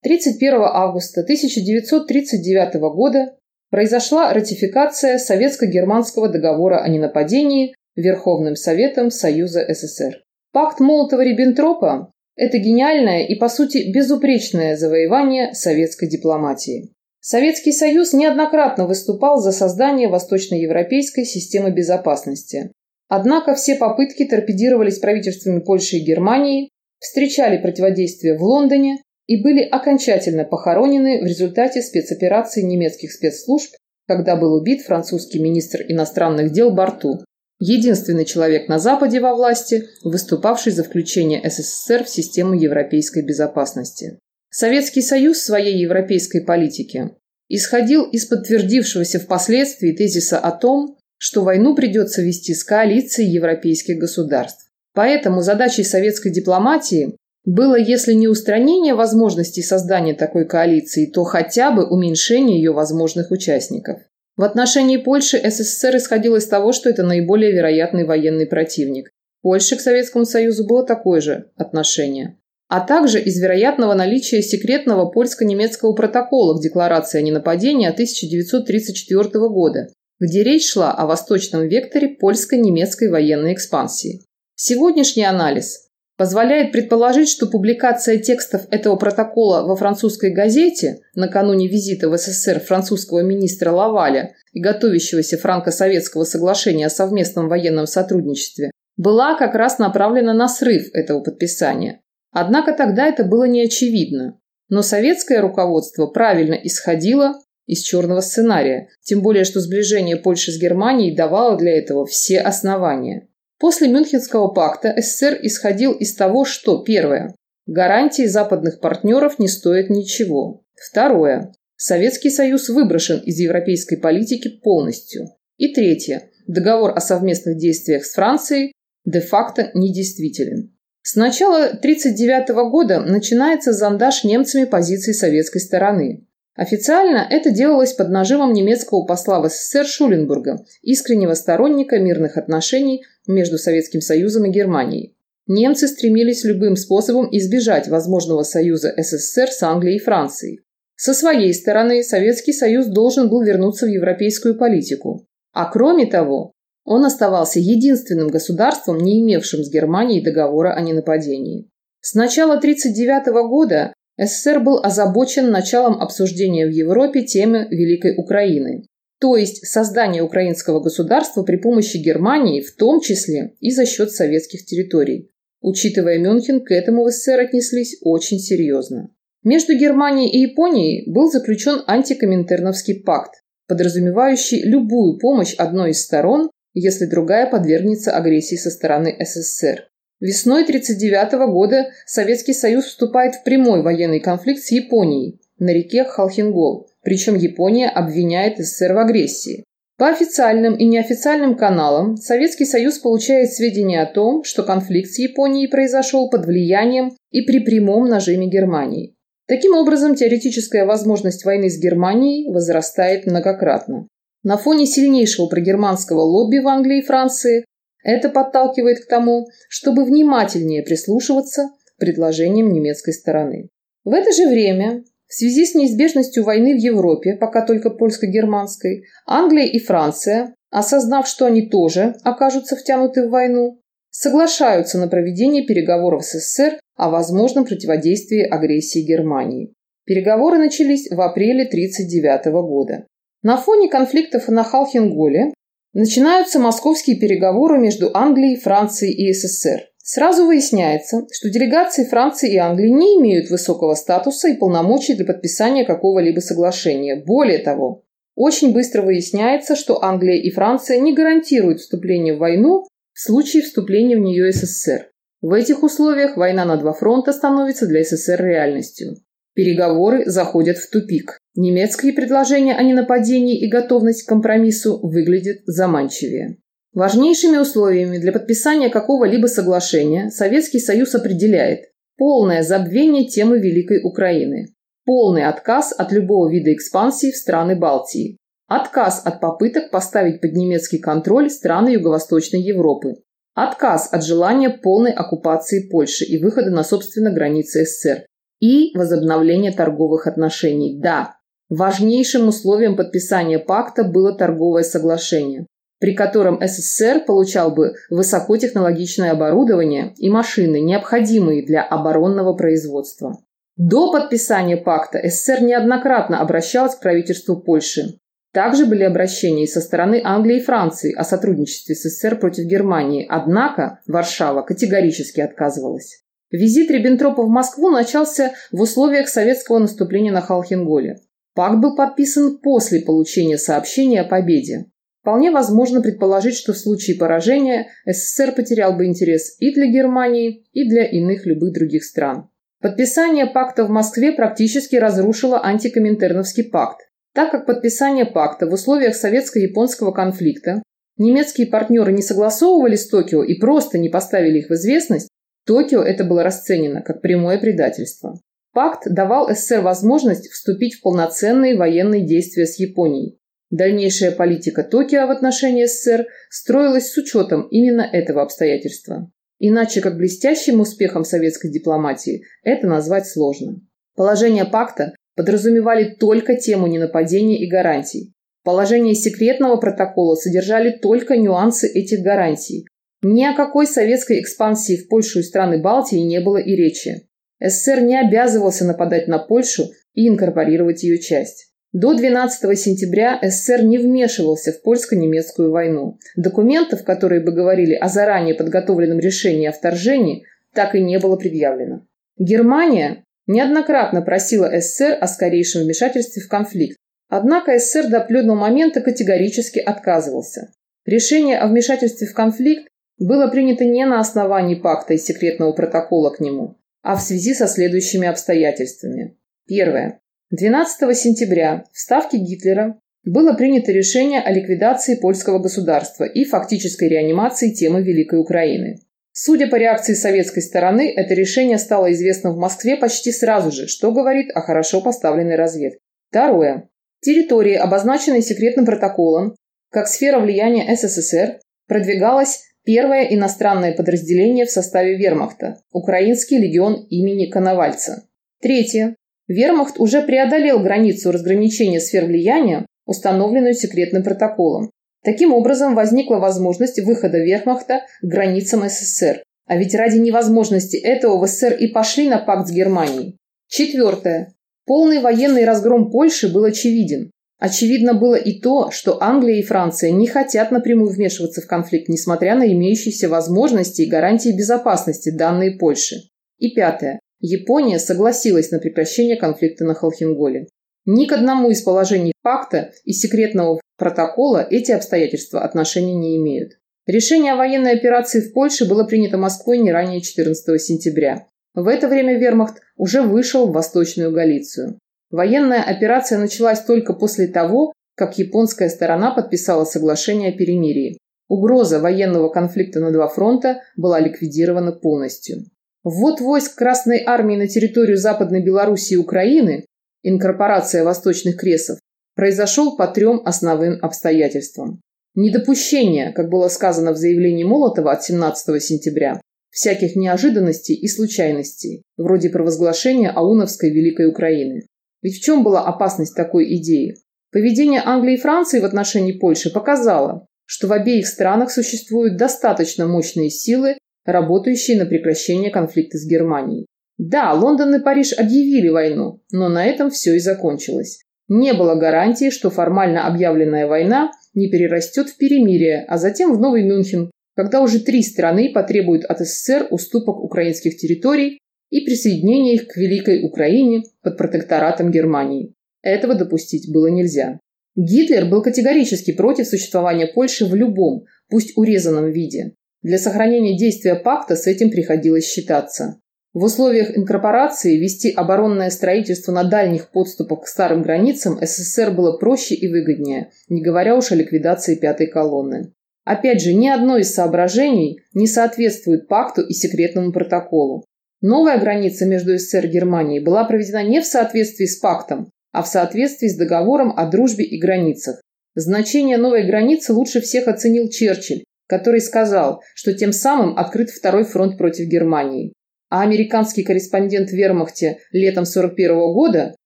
31 0.03 0.61
августа 0.61 1.23
1939 1.23 2.75
года 2.95 3.37
произошла 3.71 4.33
ратификация 4.33 5.19
Советско-германского 5.19 6.29
договора 6.29 6.83
о 6.83 6.89
ненападении 6.89 7.75
Верховным 7.97 8.57
Советом 8.57 9.11
Союза 9.11 9.65
СССР. 9.69 10.23
Пакт 10.53 10.81
Молотова-Риббентропа– 10.81 12.11
это 12.37 12.59
гениальное 12.59 13.25
и, 13.25 13.37
по 13.37 13.49
сути, 13.49 13.93
безупречное 13.93 14.77
завоевание 14.77 15.55
советской 15.55 16.09
дипломатии. 16.09 16.93
Советский 17.21 17.73
Союз 17.73 18.13
неоднократно 18.13 18.87
выступал 18.87 19.41
за 19.41 19.53
создание 19.53 20.09
восточноевропейской 20.09 21.25
системы 21.25 21.71
безопасности. 21.71 22.73
Однако 23.09 23.55
все 23.55 23.77
попытки 23.77 24.25
торпедировались 24.25 24.99
правительствами 24.99 25.61
Польши 25.61 25.97
и 25.97 26.05
Германии, 26.05 26.71
встречали 26.99 27.59
противодействие 27.59 28.37
в 28.37 28.43
Лондоне 28.43 29.03
и 29.27 29.43
были 29.43 29.63
окончательно 29.63 30.45
похоронены 30.45 31.23
в 31.23 31.27
результате 31.27 31.81
спецоперации 31.81 32.63
немецких 32.63 33.13
спецслужб, 33.13 33.73
когда 34.07 34.37
был 34.37 34.55
убит 34.55 34.83
французский 34.83 35.39
министр 35.39 35.83
иностранных 35.89 36.53
дел 36.53 36.75
Барту, 36.75 37.24
единственный 37.59 38.25
человек 38.25 38.69
на 38.69 38.79
Западе 38.79 39.21
во 39.21 39.35
власти, 39.35 39.89
выступавший 40.03 40.73
за 40.73 40.85
включение 40.85 41.43
СССР 41.49 42.05
в 42.05 42.09
систему 42.09 42.55
европейской 42.55 43.25
безопасности. 43.25 44.19
Советский 44.51 45.03
Союз 45.03 45.39
в 45.39 45.45
своей 45.45 45.79
европейской 45.79 46.41
политике 46.41 47.11
исходил 47.49 48.05
из 48.05 48.27
подтвердившегося 48.27 49.21
впоследствии 49.21 49.93
тезиса 49.93 50.39
о 50.39 50.53
том, 50.53 50.97
что 51.19 51.43
войну 51.43 51.75
придется 51.75 52.23
вести 52.23 52.55
с 52.55 52.65
коалицией 52.65 53.31
европейских 53.31 53.99
государств. 53.99 54.71
Поэтому 54.93 55.41
задачей 55.41 55.83
советской 55.83 56.31
дипломатии 56.31 57.17
было, 57.45 57.79
если 57.79 58.15
не 58.15 58.29
устранение 58.29 58.95
возможностей 58.95 59.63
создания 59.63 60.15
такой 60.15 60.47
коалиции, 60.47 61.07
то 61.07 61.25
хотя 61.25 61.71
бы 61.71 61.87
уменьшение 61.87 62.59
ее 62.59 62.73
возможных 62.73 63.31
участников. 63.31 64.01
В 64.37 64.43
отношении 64.43 64.97
Польши 64.97 65.39
СССР 65.39 65.97
исходил 65.97 66.35
из 66.37 66.47
того, 66.47 66.73
что 66.73 66.91
это 66.91 67.05
наиболее 67.05 67.53
вероятный 67.53 68.05
военный 68.05 68.47
противник. 68.47 69.11
Польше 69.43 69.77
к 69.77 69.81
Советскому 69.81 70.25
Союзу 70.25 70.67
было 70.67 70.85
такое 70.85 71.21
же 71.21 71.51
отношение. 71.57 72.37
А 72.69 72.81
также 72.81 73.21
из 73.21 73.41
вероятного 73.41 73.95
наличия 73.95 74.43
секретного 74.43 75.09
польско-немецкого 75.09 75.93
протокола 75.93 76.59
к 76.59 76.63
декларации 76.63 77.19
о 77.19 77.23
ненападении 77.23 77.87
1934 77.87 79.49
года, 79.49 79.89
где 80.19 80.43
речь 80.43 80.69
шла 80.69 80.93
о 80.93 81.07
восточном 81.07 81.69
векторе 81.69 82.09
польско-немецкой 82.09 83.11
военной 83.11 83.53
экспансии. 83.53 84.23
Сегодняшний 84.57 85.25
анализ 85.25 85.91
позволяет 86.17 86.73
предположить, 86.73 87.29
что 87.29 87.47
публикация 87.47 88.19
текстов 88.19 88.63
этого 88.71 88.97
протокола 88.97 89.67
во 89.67 89.77
французской 89.77 90.33
газете 90.33 91.01
накануне 91.15 91.69
визита 91.69 92.09
в 92.09 92.17
СССР 92.17 92.61
французского 92.61 93.21
министра 93.21 93.71
Лаваля 93.71 94.35
и 94.53 94.61
готовящегося 94.61 95.39
франко-советского 95.39 96.25
соглашения 96.25 96.87
о 96.87 96.91
совместном 96.91 97.49
военном 97.49 97.87
сотрудничестве 97.87 98.71
была 98.97 99.37
как 99.37 99.55
раз 99.55 99.79
направлена 99.79 100.33
на 100.35 100.49
срыв 100.49 100.89
этого 100.93 101.21
подписания. 101.21 102.01
Однако 102.31 102.73
тогда 102.73 103.07
это 103.07 103.25
было 103.25 103.45
не 103.45 103.63
очевидно. 103.63 104.39
Но 104.69 104.83
советское 104.83 105.41
руководство 105.41 106.07
правильно 106.07 106.55
исходило 106.55 107.35
из 107.67 107.81
черного 107.81 108.21
сценария, 108.21 108.89
тем 109.03 109.23
более 109.23 109.45
что 109.45 109.61
сближение 109.61 110.17
Польши 110.17 110.53
с 110.53 110.61
Германией 110.61 111.17
давало 111.17 111.57
для 111.57 111.79
этого 111.79 112.07
все 112.07 112.41
основания. 112.41 113.29
После 113.59 113.89
Мюнхенского 113.89 114.49
пакта 114.49 114.95
СССР 114.97 115.39
исходил 115.43 115.93
из 115.93 116.15
того, 116.15 116.45
что 116.45 116.83
первое– 116.83 117.35
гарантии 117.67 118.27
западных 118.27 118.81
партнеров 118.81 119.39
не 119.39 119.49
стоят 119.49 119.91
ничего. 119.91 120.65
Второе– 120.75 121.53
Советский 121.77 122.31
Союз 122.31 122.69
выброшен 122.69 123.19
из 123.21 123.39
европейской 123.39 123.97
политики 123.97 124.49
полностью. 124.49 125.29
И 125.57 125.73
третье– 125.73 126.31
договор 126.47 126.93
о 126.97 127.01
совместных 127.01 127.57
действиях 127.59 128.05
с 128.05 128.15
Францией 128.15 128.73
де-факто 129.05 129.71
недействителен. 129.75 130.75
С 131.03 131.17
начала 131.17 131.67
1939 131.67 132.71
года 132.71 133.01
начинается 133.01 133.73
зондаж 133.73 134.25
немцами 134.25 134.65
позиций 134.65 135.13
советской 135.13 135.61
стороны. 135.61 136.27
Официально 136.57 137.27
это 137.29 137.51
делалось 137.51 137.95
под 137.95 138.11
нажимом 138.11 138.53
немецкого 138.53 139.05
посла 139.05 139.41
в 139.41 139.49
СССР 139.49 139.87
Шуленбурга, 139.87 140.65
искреннего 140.83 141.35
сторонника 141.35 141.99
мирных 141.99 142.37
отношений 142.37 143.05
между 143.27 143.59
Советским 143.59 144.01
Союзом 144.01 144.47
и 144.47 144.51
Германией. 144.51 145.17
Немцы 145.47 145.89
стремились 145.89 146.45
любым 146.45 146.77
способом 146.77 147.29
избежать 147.33 147.89
возможного 147.89 148.45
союза 148.45 148.95
СССР 148.97 149.49
с 149.51 149.63
Англией 149.63 149.97
и 149.97 150.03
Францией. 150.03 150.61
Со 150.97 151.13
своей 151.13 151.53
стороны 151.53 152.05
Советский 152.05 152.53
Союз 152.53 152.87
должен 152.87 153.29
был 153.29 153.43
вернуться 153.43 153.87
в 153.87 153.89
европейскую 153.89 154.57
политику. 154.57 155.27
А 155.53 155.71
кроме 155.71 156.07
того, 156.07 156.53
он 156.85 157.05
оставался 157.05 157.59
единственным 157.59 158.29
государством, 158.29 158.99
не 158.99 159.21
имевшим 159.21 159.65
с 159.65 159.71
Германией 159.71 160.23
договора 160.23 160.73
о 160.73 160.81
ненападении. 160.81 161.69
С 162.01 162.15
начала 162.15 162.55
1939 162.55 163.49
года 163.49 163.93
СССР 164.17 164.61
был 164.61 164.81
озабочен 164.83 165.51
началом 165.51 166.01
обсуждения 166.01 166.67
в 166.67 166.71
Европе 166.71 167.25
темы 167.25 167.67
Великой 167.71 168.15
Украины. 168.17 168.87
то 169.21 169.37
есть 169.37 169.67
создание 169.67 170.23
украинского 170.23 170.81
государства 170.81 171.45
при 171.45 171.57
помощи 171.57 171.97
Германии, 171.97 172.61
в 172.61 172.77
том 172.77 173.01
числе 173.01 173.55
и 173.59 173.71
за 173.71 173.87
счет 173.87 174.11
советских 174.11 174.67
территорий. 174.67 175.31
Учитывая 175.63 176.19
Мюнхен, 176.19 176.63
к 176.63 176.71
этому 176.71 177.05
в 177.05 177.11
СССР 177.11 177.41
отнеслись 177.41 177.97
очень 178.03 178.39
серьезно. 178.39 179.09
Между 179.43 179.75
Германией 179.75 180.31
и 180.31 180.41
Японией 180.41 181.11
был 181.11 181.31
заключен 181.31 181.83
антикоминтерновский 181.87 183.03
пакт, 183.03 183.43
подразумевающий 183.67 184.63
любую 184.63 185.19
помощь 185.19 185.55
одной 185.55 185.93
из 185.93 186.03
сторон, 186.03 186.51
если 186.75 187.07
другая 187.07 187.49
подвергнется 187.49 188.15
агрессии 188.15 188.57
со 188.57 188.69
стороны 188.71 189.17
СССР. 189.19 189.89
Весной 190.21 190.63
1939 190.63 191.53
года 191.53 191.91
Советский 192.07 192.55
Союз 192.55 192.87
вступает 192.87 193.35
в 193.35 193.45
прямой 193.45 193.83
военный 193.83 194.21
конфликт 194.21 194.63
с 194.63 194.71
Японией 194.71 195.41
на 195.59 195.71
реке 195.73 196.05
Халхингол, 196.05 196.89
причем 197.03 197.37
Япония 197.37 197.89
обвиняет 197.89 198.59
СССР 198.59 198.95
в 198.95 198.99
агрессии. 198.99 199.65
По 199.97 200.09
официальным 200.09 200.75
и 200.75 200.87
неофициальным 200.87 201.57
каналам 201.57 202.17
Советский 202.17 202.65
Союз 202.65 202.99
получает 202.99 203.53
сведения 203.53 204.03
о 204.03 204.13
том, 204.13 204.43
что 204.43 204.65
конфликт 204.65 205.11
с 205.11 205.19
Японией 205.19 205.69
произошел 205.69 206.29
под 206.29 206.47
влиянием 206.47 207.13
и 207.31 207.43
при 207.43 207.61
прямом 207.61 208.09
нажиме 208.09 208.49
Германии. 208.49 209.15
Таким 209.47 209.77
образом, 209.77 210.17
теоретическая 210.17 210.85
возможность 210.85 211.45
войны 211.45 211.71
с 211.71 211.79
Германией 211.79 212.51
возрастает 212.51 213.27
многократно. 213.27 214.09
На 214.43 214.57
фоне 214.57 214.87
сильнейшего 214.87 215.47
прогерманского 215.47 216.21
лобби 216.21 216.59
в 216.59 216.69
Англии 216.69 216.99
и 216.99 217.07
Франции 217.07 217.65
это 218.05 218.29
подталкивает 218.29 219.05
к 219.05 219.09
тому, 219.09 219.49
чтобы 219.69 220.05
внимательнее 220.05 220.83
прислушиваться 220.83 221.71
к 221.85 221.99
предложениям 221.99 222.73
немецкой 222.73 223.13
стороны. 223.13 223.69
В 224.05 224.13
это 224.13 224.31
же 224.33 224.49
время 224.49 225.03
в 225.27 225.35
связи 225.35 225.67
с 225.67 225.75
неизбежностью 225.75 226.45
войны 226.45 226.75
в 226.75 226.79
Европе, 226.79 227.37
пока 227.41 227.67
только 227.67 227.91
польско-германской, 227.91 229.05
Англия 229.27 229.67
и 229.67 229.81
Франция, 229.81 230.55
осознав, 230.71 231.27
что 231.27 231.47
они 231.47 231.69
тоже 231.69 232.15
окажутся 232.23 232.77
втянуты 232.77 233.27
в 233.27 233.31
войну, 233.31 233.81
соглашаются 234.11 234.99
на 234.99 235.09
проведение 235.09 235.67
переговоров 235.67 236.25
с 236.25 236.39
СССР 236.39 236.79
о 236.97 237.11
возможном 237.11 237.65
противодействии 237.65 238.43
агрессии 238.43 239.01
Германии. 239.01 239.73
Переговоры 240.05 240.59
начались 240.59 241.11
в 241.11 241.21
апреле 241.21 241.65
1939 241.65 242.53
года. 242.69 243.07
На 243.43 243.57
фоне 243.57 243.89
конфликтов 243.89 244.49
на 244.49 244.63
Халхинголе 244.63 245.53
начинаются 245.95 246.59
московские 246.59 247.19
переговоры 247.19 247.79
между 247.79 248.11
Англией, 248.15 248.61
Францией 248.61 249.15
и 249.15 249.33
СССР. 249.33 249.89
Сразу 250.03 250.45
выясняется, 250.45 251.27
что 251.33 251.49
делегации 251.49 252.05
Франции 252.05 252.53
и 252.53 252.59
Англии 252.59 252.91
не 252.91 253.19
имеют 253.19 253.49
высокого 253.49 253.95
статуса 253.95 254.49
и 254.49 254.57
полномочий 254.57 255.15
для 255.15 255.25
подписания 255.25 255.87
какого-либо 255.87 256.41
соглашения. 256.41 257.17
Более 257.25 257.59
того, 257.59 258.05
очень 258.35 258.75
быстро 258.75 259.01
выясняется, 259.01 259.77
что 259.77 260.03
Англия 260.03 260.43
и 260.43 260.51
Франция 260.51 260.99
не 260.99 261.15
гарантируют 261.15 261.81
вступление 261.81 262.35
в 262.35 262.39
войну 262.39 262.85
в 263.15 263.21
случае 263.21 263.63
вступления 263.63 264.17
в 264.17 264.21
нее 264.21 264.53
СССР. 264.53 265.11
В 265.41 265.53
этих 265.53 265.83
условиях 265.83 266.37
война 266.37 266.65
на 266.65 266.77
два 266.77 266.93
фронта 266.93 267.33
становится 267.33 267.87
для 267.87 268.03
СССР 268.03 268.45
реальностью. 268.45 269.17
Переговоры 269.55 270.25
заходят 270.27 270.79
в 270.79 270.91
тупик. 270.91 271.39
Немецкие 271.55 272.13
предложения 272.13 272.75
о 272.75 272.83
ненападении 272.83 273.65
и 273.65 273.71
готовность 273.71 274.25
к 274.25 274.29
компромиссу 274.29 274.99
выглядят 275.01 275.59
заманчивее. 275.65 276.59
Важнейшими 276.93 277.59
условиями 277.59 278.19
для 278.19 278.33
подписания 278.33 278.89
какого-либо 278.89 279.47
соглашения 279.47 280.31
Советский 280.31 280.81
Союз 280.81 281.15
определяет 281.15 281.87
полное 282.17 282.63
забвение 282.63 283.27
темы 283.27 283.61
Великой 283.61 284.01
Украины, 284.03 284.75
полный 285.05 285.45
отказ 285.45 285.93
от 285.97 286.11
любого 286.13 286.51
вида 286.51 286.73
экспансии 286.73 287.31
в 287.31 287.37
страны 287.37 287.77
Балтии, 287.77 288.39
отказ 288.67 289.23
от 289.25 289.41
попыток 289.41 289.91
поставить 289.91 290.41
под 290.41 290.53
немецкий 290.53 290.99
контроль 290.99 291.49
страны 291.49 291.91
Юго-Восточной 291.91 292.61
Европы, 292.61 293.15
отказ 293.55 294.13
от 294.13 294.25
желания 294.25 294.71
полной 294.71 295.13
оккупации 295.13 295.89
Польши 295.89 296.25
и 296.25 296.43
выхода 296.43 296.71
на 296.71 296.83
собственно 296.83 297.33
границы 297.33 297.85
СССР 297.85 298.25
и 298.65 298.97
возобновление 298.97 299.73
торговых 299.73 300.27
отношений. 300.27 300.99
Да, 300.99 301.37
важнейшим 301.69 302.49
условием 302.49 302.97
подписания 302.97 303.59
пакта 303.59 304.05
было 304.05 304.33
торговое 304.35 304.83
соглашение 304.83 305.67
при 306.01 306.15
котором 306.15 306.61
СССР 306.61 307.25
получал 307.25 307.71
бы 307.71 307.95
высокотехнологичное 308.11 309.31
оборудование 309.31 310.13
и 310.19 310.29
машины, 310.29 310.83
необходимые 310.83 311.65
для 311.65 311.83
оборонного 311.83 312.53
производства. 312.53 313.39
До 313.79 314.13
подписания 314.13 314.77
пакта 314.77 315.19
СССР 315.25 315.63
неоднократно 315.63 316.43
обращалась 316.43 316.95
к 316.95 317.01
правительству 317.01 317.57
Польши. 317.57 318.19
Также 318.53 318.85
были 318.85 319.03
обращения 319.03 319.67
со 319.67 319.81
стороны 319.81 320.21
Англии 320.23 320.59
и 320.59 320.63
Франции 320.63 321.15
о 321.15 321.25
сотрудничестве 321.25 321.95
с 321.95 322.03
СССР 322.03 322.39
против 322.39 322.65
Германии, 322.65 323.27
однако 323.27 324.01
Варшава 324.07 324.61
категорически 324.61 325.41
отказывалась. 325.41 326.24
Визит 326.55 326.89
Риббентропа 326.89 327.43
в 327.43 327.49
Москву 327.49 327.91
начался 327.91 328.53
в 328.71 328.81
условиях 328.81 329.29
советского 329.29 329.81
наступления 329.81 330.31
на 330.31 330.41
Халхинголе. 330.41 331.19
Пакт 331.53 331.81
был 331.81 331.97
подписан 331.97 332.59
после 332.59 333.01
получения 333.01 333.59
сообщения 333.59 334.21
о 334.21 334.29
победе. 334.29 334.87
Вполне 335.21 335.51
возможно 335.51 336.01
предположить, 336.01 336.55
что 336.55 336.73
в 336.73 336.79
случае 336.79 337.17
поражения 337.17 337.89
СССР 338.07 338.53
потерял 338.53 338.97
бы 338.97 339.07
интерес 339.07 339.57
и 339.59 339.75
для 339.75 339.87
Германии, 339.87 340.65
и 340.73 340.89
для 340.89 341.05
иных 341.05 341.45
любых 341.45 341.73
других 341.73 342.05
стран. 342.05 342.51
Подписание 342.81 343.47
пакта 343.47 343.85
в 343.85 343.91
Москве 343.91 344.31
практически 344.31 344.95
разрушило 344.95 345.61
антикоминтерновский 345.61 346.71
пакт, 346.71 347.01
так 347.35 347.51
как 347.51 347.67
подписание 347.67 348.27
пакта 348.27 348.69
в 348.69 348.73
условиях 348.73 349.17
советско-японского 349.17 350.13
конфликта 350.13 350.85
немецкие 351.17 351.67
партнеры 351.67 352.13
не 352.13 352.23
согласовывали 352.23 352.95
с 352.95 353.09
Токио 353.09 353.43
и 353.43 353.59
просто 353.59 353.99
не 353.99 354.09
поставили 354.09 354.59
их 354.61 354.69
в 354.69 354.75
известность, 354.75 355.29
Токио 355.67 356.03
это 356.03 356.25
было 356.25 356.43
расценено 356.43 357.03
как 357.03 357.23
прямое 357.23 357.59
предательство. 357.59 358.39
Пакт 358.73 359.05
давал 359.07 359.49
СССР 359.51 359.81
возможность 359.81 360.51
вступить 360.51 360.95
в 360.95 361.03
полноценные 361.03 361.77
военные 361.77 362.27
действия 362.27 362.67
с 362.67 362.79
Японией. 362.79 363.39
Дальнейшая 363.71 364.33
политика 364.33 364.83
Токио 364.83 365.27
в 365.27 365.31
отношении 365.31 365.87
СССР 365.87 366.27
строилась 366.51 367.11
с 367.11 367.17
учетом 367.17 367.69
именно 367.71 368.03
этого 368.03 368.43
обстоятельства. 368.43 369.31
Иначе 369.59 370.01
как 370.01 370.17
блестящим 370.17 370.81
успехом 370.81 371.25
советской 371.25 371.71
дипломатии 371.71 372.43
это 372.63 372.87
назвать 372.87 373.27
сложно. 373.27 373.81
Положения 374.17 374.65
пакта 374.65 375.15
подразумевали 375.37 376.15
только 376.19 376.57
тему 376.57 376.87
ненападения 376.87 377.65
и 377.65 377.69
гарантий. 377.69 378.33
Положения 378.65 379.15
секретного 379.15 379.77
протокола 379.77 380.35
содержали 380.35 380.91
только 380.99 381.37
нюансы 381.37 381.89
этих 381.89 382.23
гарантий. 382.23 382.87
Ни 383.27 383.43
о 383.43 383.55
какой 383.55 383.87
советской 383.87 384.39
экспансии 384.43 384.99
в 384.99 385.09
Польшу 385.09 385.39
и 385.39 385.43
страны 385.43 385.81
Балтии 385.81 386.19
не 386.19 386.41
было 386.41 386.59
и 386.59 386.77
речи. 386.77 387.27
СССР 387.59 388.03
не 388.03 388.21
обязывался 388.21 388.85
нападать 388.85 389.29
на 389.29 389.39
Польшу 389.39 389.85
и 390.13 390.29
инкорпорировать 390.29 391.03
ее 391.05 391.19
часть. 391.19 391.73
До 391.95 392.13
12 392.13 392.79
сентября 392.79 393.39
СССР 393.41 393.83
не 393.83 393.97
вмешивался 393.97 394.73
в 394.73 394.83
польско-немецкую 394.83 395.71
войну. 395.71 396.19
Документов, 396.37 397.03
которые 397.03 397.41
бы 397.41 397.53
говорили 397.53 397.95
о 397.95 398.09
заранее 398.09 398.55
подготовленном 398.55 399.21
решении 399.21 399.69
о 399.69 399.73
вторжении, 399.73 400.45
так 400.75 400.95
и 400.95 401.01
не 401.01 401.19
было 401.19 401.37
предъявлено. 401.37 402.07
Германия 402.37 403.25
неоднократно 403.47 404.21
просила 404.21 404.71
СССР 404.79 405.17
о 405.19 405.27
скорейшем 405.29 405.85
вмешательстве 405.85 406.43
в 406.43 406.49
конфликт, 406.49 406.99
однако 407.31 407.79
СССР 407.79 408.09
до 408.09 408.19
определенного 408.19 408.59
момента 408.59 409.01
категорически 409.01 409.79
отказывался. 409.79 410.73
Решение 411.07 411.59
о 411.59 411.69
вмешательстве 411.69 412.27
в 412.27 412.35
конфликт 412.35 412.89
было 413.19 413.49
принято 413.49 413.85
не 413.85 414.05
на 414.07 414.21
основании 414.21 414.75
пакта 414.75 415.15
и 415.15 415.19
секретного 415.19 415.73
протокола 415.73 416.31
к 416.31 416.41
нему, 416.41 416.79
а 417.03 417.17
в 417.17 417.21
связи 417.21 417.55
со 417.55 417.67
следующими 417.67 418.27
обстоятельствами. 418.27 419.37
Первое. 419.67 420.21
12 420.51 421.17
сентября 421.17 421.85
в 421.93 421.99
Ставке 421.99 422.39
Гитлера 422.39 422.99
было 423.25 423.55
принято 423.55 423.91
решение 423.93 424.41
о 424.41 424.53
ликвидации 424.53 425.17
польского 425.17 425.59
государства 425.59 426.25
и 426.25 426.45
фактической 426.45 427.09
реанимации 427.09 427.71
темы 427.71 428.03
Великой 428.03 428.41
Украины. 428.41 428.99
Судя 429.33 429.67
по 429.67 429.77
реакции 429.77 430.15
советской 430.15 430.61
стороны, 430.61 431.13
это 431.13 431.35
решение 431.35 431.79
стало 431.79 432.13
известно 432.13 432.53
в 432.53 432.57
Москве 432.57 432.97
почти 432.97 433.33
сразу 433.33 433.73
же, 433.73 433.89
что 433.89 434.13
говорит 434.13 434.51
о 434.55 434.61
хорошо 434.61 435.01
поставленной 435.01 435.57
разведке. 435.57 435.99
Второе. 436.31 436.89
Территории, 437.21 437.75
обозначенной 437.75 438.43
секретным 438.43 438.85
протоколом, 438.85 439.57
как 439.91 440.07
сфера 440.07 440.39
влияния 440.39 440.95
СССР, 440.95 441.59
продвигалось 441.89 442.61
первое 442.85 443.25
иностранное 443.25 443.93
подразделение 443.93 444.67
в 444.67 444.71
составе 444.71 445.17
вермахта– 445.17 445.81
Украинский 445.93 446.59
легион 446.59 447.07
имени 447.11 447.51
Коновальца. 447.51 448.29
Третье. 448.61 449.17
Вермахт 449.47 449.99
уже 449.99 450.23
преодолел 450.23 450.81
границу 450.81 451.31
разграничения 451.33 452.01
сфер 452.01 452.25
влияния, 452.25 452.87
установленную 453.07 453.75
секретным 453.75 454.23
протоколом. 454.23 454.91
Таким 455.23 455.53
образом, 455.53 455.95
возникла 455.95 456.37
возможность 456.37 457.01
выхода 457.01 457.39
Вермахта 457.39 458.03
к 458.21 458.27
границам 458.27 458.89
СССР. 458.89 459.43
А 459.67 459.77
ведь 459.77 459.95
ради 459.95 460.19
невозможности 460.19 460.97
этого 460.97 461.39
в 461.39 461.47
СССР 461.47 461.75
и 461.75 461.89
пошли 461.89 462.29
на 462.29 462.39
пакт 462.39 462.69
с 462.69 462.73
Германией. 462.73 463.39
Четвертое. 463.69 464.53
Полный 464.87 465.21
военный 465.21 465.65
разгром 465.65 466.11
Польши 466.11 466.53
был 466.53 466.65
очевиден. 466.65 467.31
Очевидно 467.65 468.13
было 468.13 468.35
и 468.35 468.61
то, 468.61 468.91
что 468.91 469.23
Англия 469.23 469.59
и 469.59 469.63
Франция 469.63 470.11
не 470.11 470.27
хотят 470.27 470.71
напрямую 470.71 471.09
вмешиваться 471.09 471.63
в 471.63 471.67
конфликт, 471.67 472.11
несмотря 472.11 472.57
на 472.57 472.71
имеющиеся 472.71 473.31
возможности 473.31 474.03
и 474.03 474.11
гарантии 474.11 474.55
безопасности, 474.55 475.31
данные 475.31 475.79
Польше. 475.79 476.17
И 476.59 476.75
пятое. 476.75 477.21
Япония 477.41 477.99
согласилась 477.99 478.71
на 478.71 478.81
прекращение 478.81 479.37
конфликта 479.37 479.87
на 479.87 479.95
Холхенголе. 479.95 480.67
Ни 481.07 481.25
к 481.25 481.33
одному 481.33 481.71
из 481.71 481.81
положений 481.81 482.35
пакта 482.43 482.93
и 483.07 483.15
секретного 483.15 483.81
протокола 483.97 484.67
эти 484.71 484.93
обстоятельства 484.93 485.63
отношения 485.63 486.15
не 486.15 486.37
имеют. 486.37 486.73
Решение 487.07 487.55
о 487.55 487.57
военной 487.57 487.93
операции 487.93 488.43
в 488.43 488.53
Польше 488.53 488.87
было 488.87 489.05
принято 489.05 489.39
Москвой 489.39 489.79
не 489.79 489.91
ранее 489.91 490.21
14 490.21 490.83
сентября. 490.83 491.47
В 491.73 491.89
это 491.89 492.09
время 492.09 492.39
вермахт 492.39 492.83
уже 492.99 493.23
вышел 493.23 493.67
в 493.67 493.73
Восточную 493.73 494.33
Галицию. 494.33 494.99
Военная 495.35 495.83
операция 495.83 496.39
началась 496.39 496.85
только 496.85 497.13
после 497.13 497.49
того, 497.49 497.93
как 498.15 498.39
японская 498.39 498.89
сторона 498.89 499.35
подписала 499.35 499.85
соглашение 499.85 500.51
о 500.51 500.57
перемирии. 500.57 501.19
Угроза 501.49 501.99
военного 501.99 502.51
конфликта 502.51 503.01
на 503.01 503.11
два 503.11 503.27
фронта 503.27 503.81
была 503.97 504.21
ликвидирована 504.21 504.93
полностью. 504.93 505.65
Ввод 506.05 506.41
войск 506.41 506.77
Красной 506.77 507.25
Армии 507.27 507.57
на 507.57 507.67
территорию 507.67 508.17
Западной 508.17 508.63
Белоруссии 508.63 509.15
и 509.15 509.17
Украины, 509.17 509.85
инкорпорация 510.23 511.03
Восточных 511.03 511.57
Кресов, 511.57 511.99
произошел 512.37 512.97
по 512.97 513.09
трем 513.09 513.43
основным 513.45 513.99
обстоятельствам. 514.03 515.01
Недопущение, 515.35 516.31
как 516.31 516.49
было 516.49 516.69
сказано 516.69 517.11
в 517.11 517.17
заявлении 517.17 517.65
Молотова 517.65 518.13
от 518.13 518.23
17 518.23 518.81
сентября, 518.81 519.41
всяких 519.71 520.15
неожиданностей 520.15 520.95
и 520.95 521.09
случайностей, 521.09 522.03
вроде 522.17 522.51
провозглашения 522.51 523.33
Ауновской 523.33 523.91
Великой 523.91 524.29
Украины. 524.29 524.87
Ведь 525.25 525.39
в 525.39 525.43
чем 525.43 525.65
была 525.65 525.81
опасность 525.85 526.37
такой 526.37 526.77
идеи? 526.77 527.17
Поведение 527.51 528.03
Англии 528.05 528.35
и 528.35 528.41
Франции 528.41 528.79
в 528.79 528.85
отношении 528.85 529.33
Польши 529.33 529.71
показало, 529.71 530.47
что 530.67 530.87
в 530.87 530.93
обеих 530.93 531.27
странах 531.27 531.71
существуют 531.71 532.37
достаточно 532.37 533.07
мощные 533.07 533.49
силы, 533.49 533.97
работающие 534.27 534.99
на 534.99 535.07
прекращение 535.07 535.71
конфликта 535.71 536.19
с 536.19 536.29
Германией. 536.29 536.87
Да, 537.17 537.53
Лондон 537.55 537.95
и 537.95 538.01
Париж 538.01 538.35
объявили 538.37 538.89
войну, 538.89 539.41
но 539.51 539.69
на 539.69 539.87
этом 539.87 540.11
все 540.11 540.37
и 540.37 540.41
закончилось. 540.41 541.21
Не 541.49 541.73
было 541.73 541.95
гарантии, 541.95 542.51
что 542.51 542.71
формально 542.71 543.27
объявленная 543.27 543.87
война 543.87 544.31
не 544.53 544.71
перерастет 544.71 545.31
в 545.31 545.39
перемирие, 545.39 546.05
а 546.07 546.19
затем 546.19 546.55
в 546.55 546.61
Новый 546.61 546.83
Мюнхен, 546.83 547.31
когда 547.57 547.81
уже 547.81 548.01
три 548.01 548.23
страны 548.23 548.73
потребуют 548.75 549.25
от 549.25 549.39
СССР 549.39 549.87
уступок 549.91 550.43
украинских 550.43 550.99
территорий 550.99 551.61
и 551.91 552.05
присоединения 552.05 552.75
их 552.75 552.89
к 552.89 552.97
Великой 552.97 553.45
Украине 553.45 554.03
под 554.23 554.37
протекторатом 554.37 555.11
Германии. 555.11 555.75
Этого 556.03 556.35
допустить 556.35 556.93
было 556.93 557.07
нельзя. 557.07 557.59
Гитлер 557.97 558.47
был 558.47 558.63
категорически 558.63 559.33
против 559.33 559.69
существования 559.69 560.27
Польши 560.27 560.67
в 560.67 560.75
любом, 560.75 561.25
пусть 561.49 561.77
урезанном 561.77 562.31
виде. 562.31 562.75
Для 563.03 563.19
сохранения 563.19 563.77
действия 563.77 564.15
пакта 564.15 564.57
с 564.57 564.67
этим 564.67 564.91
приходилось 564.91 565.47
считаться. 565.47 566.21
В 566.55 566.65
условиях 566.65 567.17
инкорпорации 567.17 567.97
вести 567.97 568.31
оборонное 568.31 568.91
строительство 568.91 569.51
на 569.53 569.65
дальних 569.65 570.11
подступах 570.11 570.63
к 570.63 570.69
старым 570.69 571.03
границам 571.03 571.59
СССР 571.61 572.13
было 572.13 572.37
проще 572.39 572.77
и 572.77 572.89
выгоднее, 572.89 573.51
не 573.69 573.83
говоря 573.83 574.17
уж 574.17 574.31
о 574.31 574.37
ликвидации 574.37 574.95
пятой 574.95 575.27
колонны. 575.27 575.93
Опять 576.25 576.63
же, 576.63 576.73
ни 576.73 576.89
одно 576.89 577.19
из 577.19 577.35
соображений 577.35 578.21
не 578.33 578.47
соответствует 578.47 579.29
пакту 579.29 579.63
и 579.63 579.73
секретному 579.73 580.33
протоколу. 580.33 581.05
Новая 581.47 581.79
граница 581.79 582.25
между 582.25 582.57
СССР 582.57 582.87
и 582.87 582.89
Германией 582.89 583.39
была 583.39 583.65
проведена 583.65 584.03
не 584.03 584.23
в 584.23 584.25
соответствии 584.25 584.87
с 584.87 584.97
пактом, 584.97 585.51
а 585.73 585.83
в 585.83 585.87
соответствии 585.87 586.49
с 586.49 586.57
договором 586.57 587.13
о 587.15 587.27
дружбе 587.27 587.67
и 587.67 587.79
границах. 587.79 588.41
Значение 588.75 589.37
новой 589.37 589.67
границы 589.67 590.15
лучше 590.15 590.41
всех 590.41 590.69
оценил 590.69 591.11
Черчилль, 591.11 591.65
который 591.87 592.23
сказал, 592.23 592.83
что 592.95 593.13
тем 593.13 593.35
самым 593.35 593.77
открыт 593.77 594.09
второй 594.09 594.45
фронт 594.45 594.79
против 594.79 595.05
Германии. 595.05 595.75
А 596.09 596.23
американский 596.23 596.83
корреспондент 596.83 597.51
Вермахте 597.51 598.21
летом 598.33 598.65
41 598.65 599.15
года, 599.35 599.77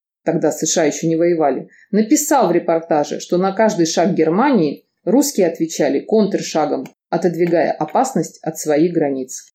тогда 0.24 0.52
США 0.52 0.84
еще 0.84 1.08
не 1.08 1.16
воевали, 1.16 1.66
написал 1.90 2.46
в 2.46 2.52
репортаже, 2.52 3.18
что 3.18 3.36
на 3.36 3.50
каждый 3.50 3.86
шаг 3.86 4.14
Германии 4.14 4.84
русские 5.04 5.48
отвечали 5.48 5.98
контршагом, 5.98 6.84
отодвигая 7.10 7.72
опасность 7.72 8.38
от 8.44 8.58
своих 8.58 8.92
границ. 8.92 9.52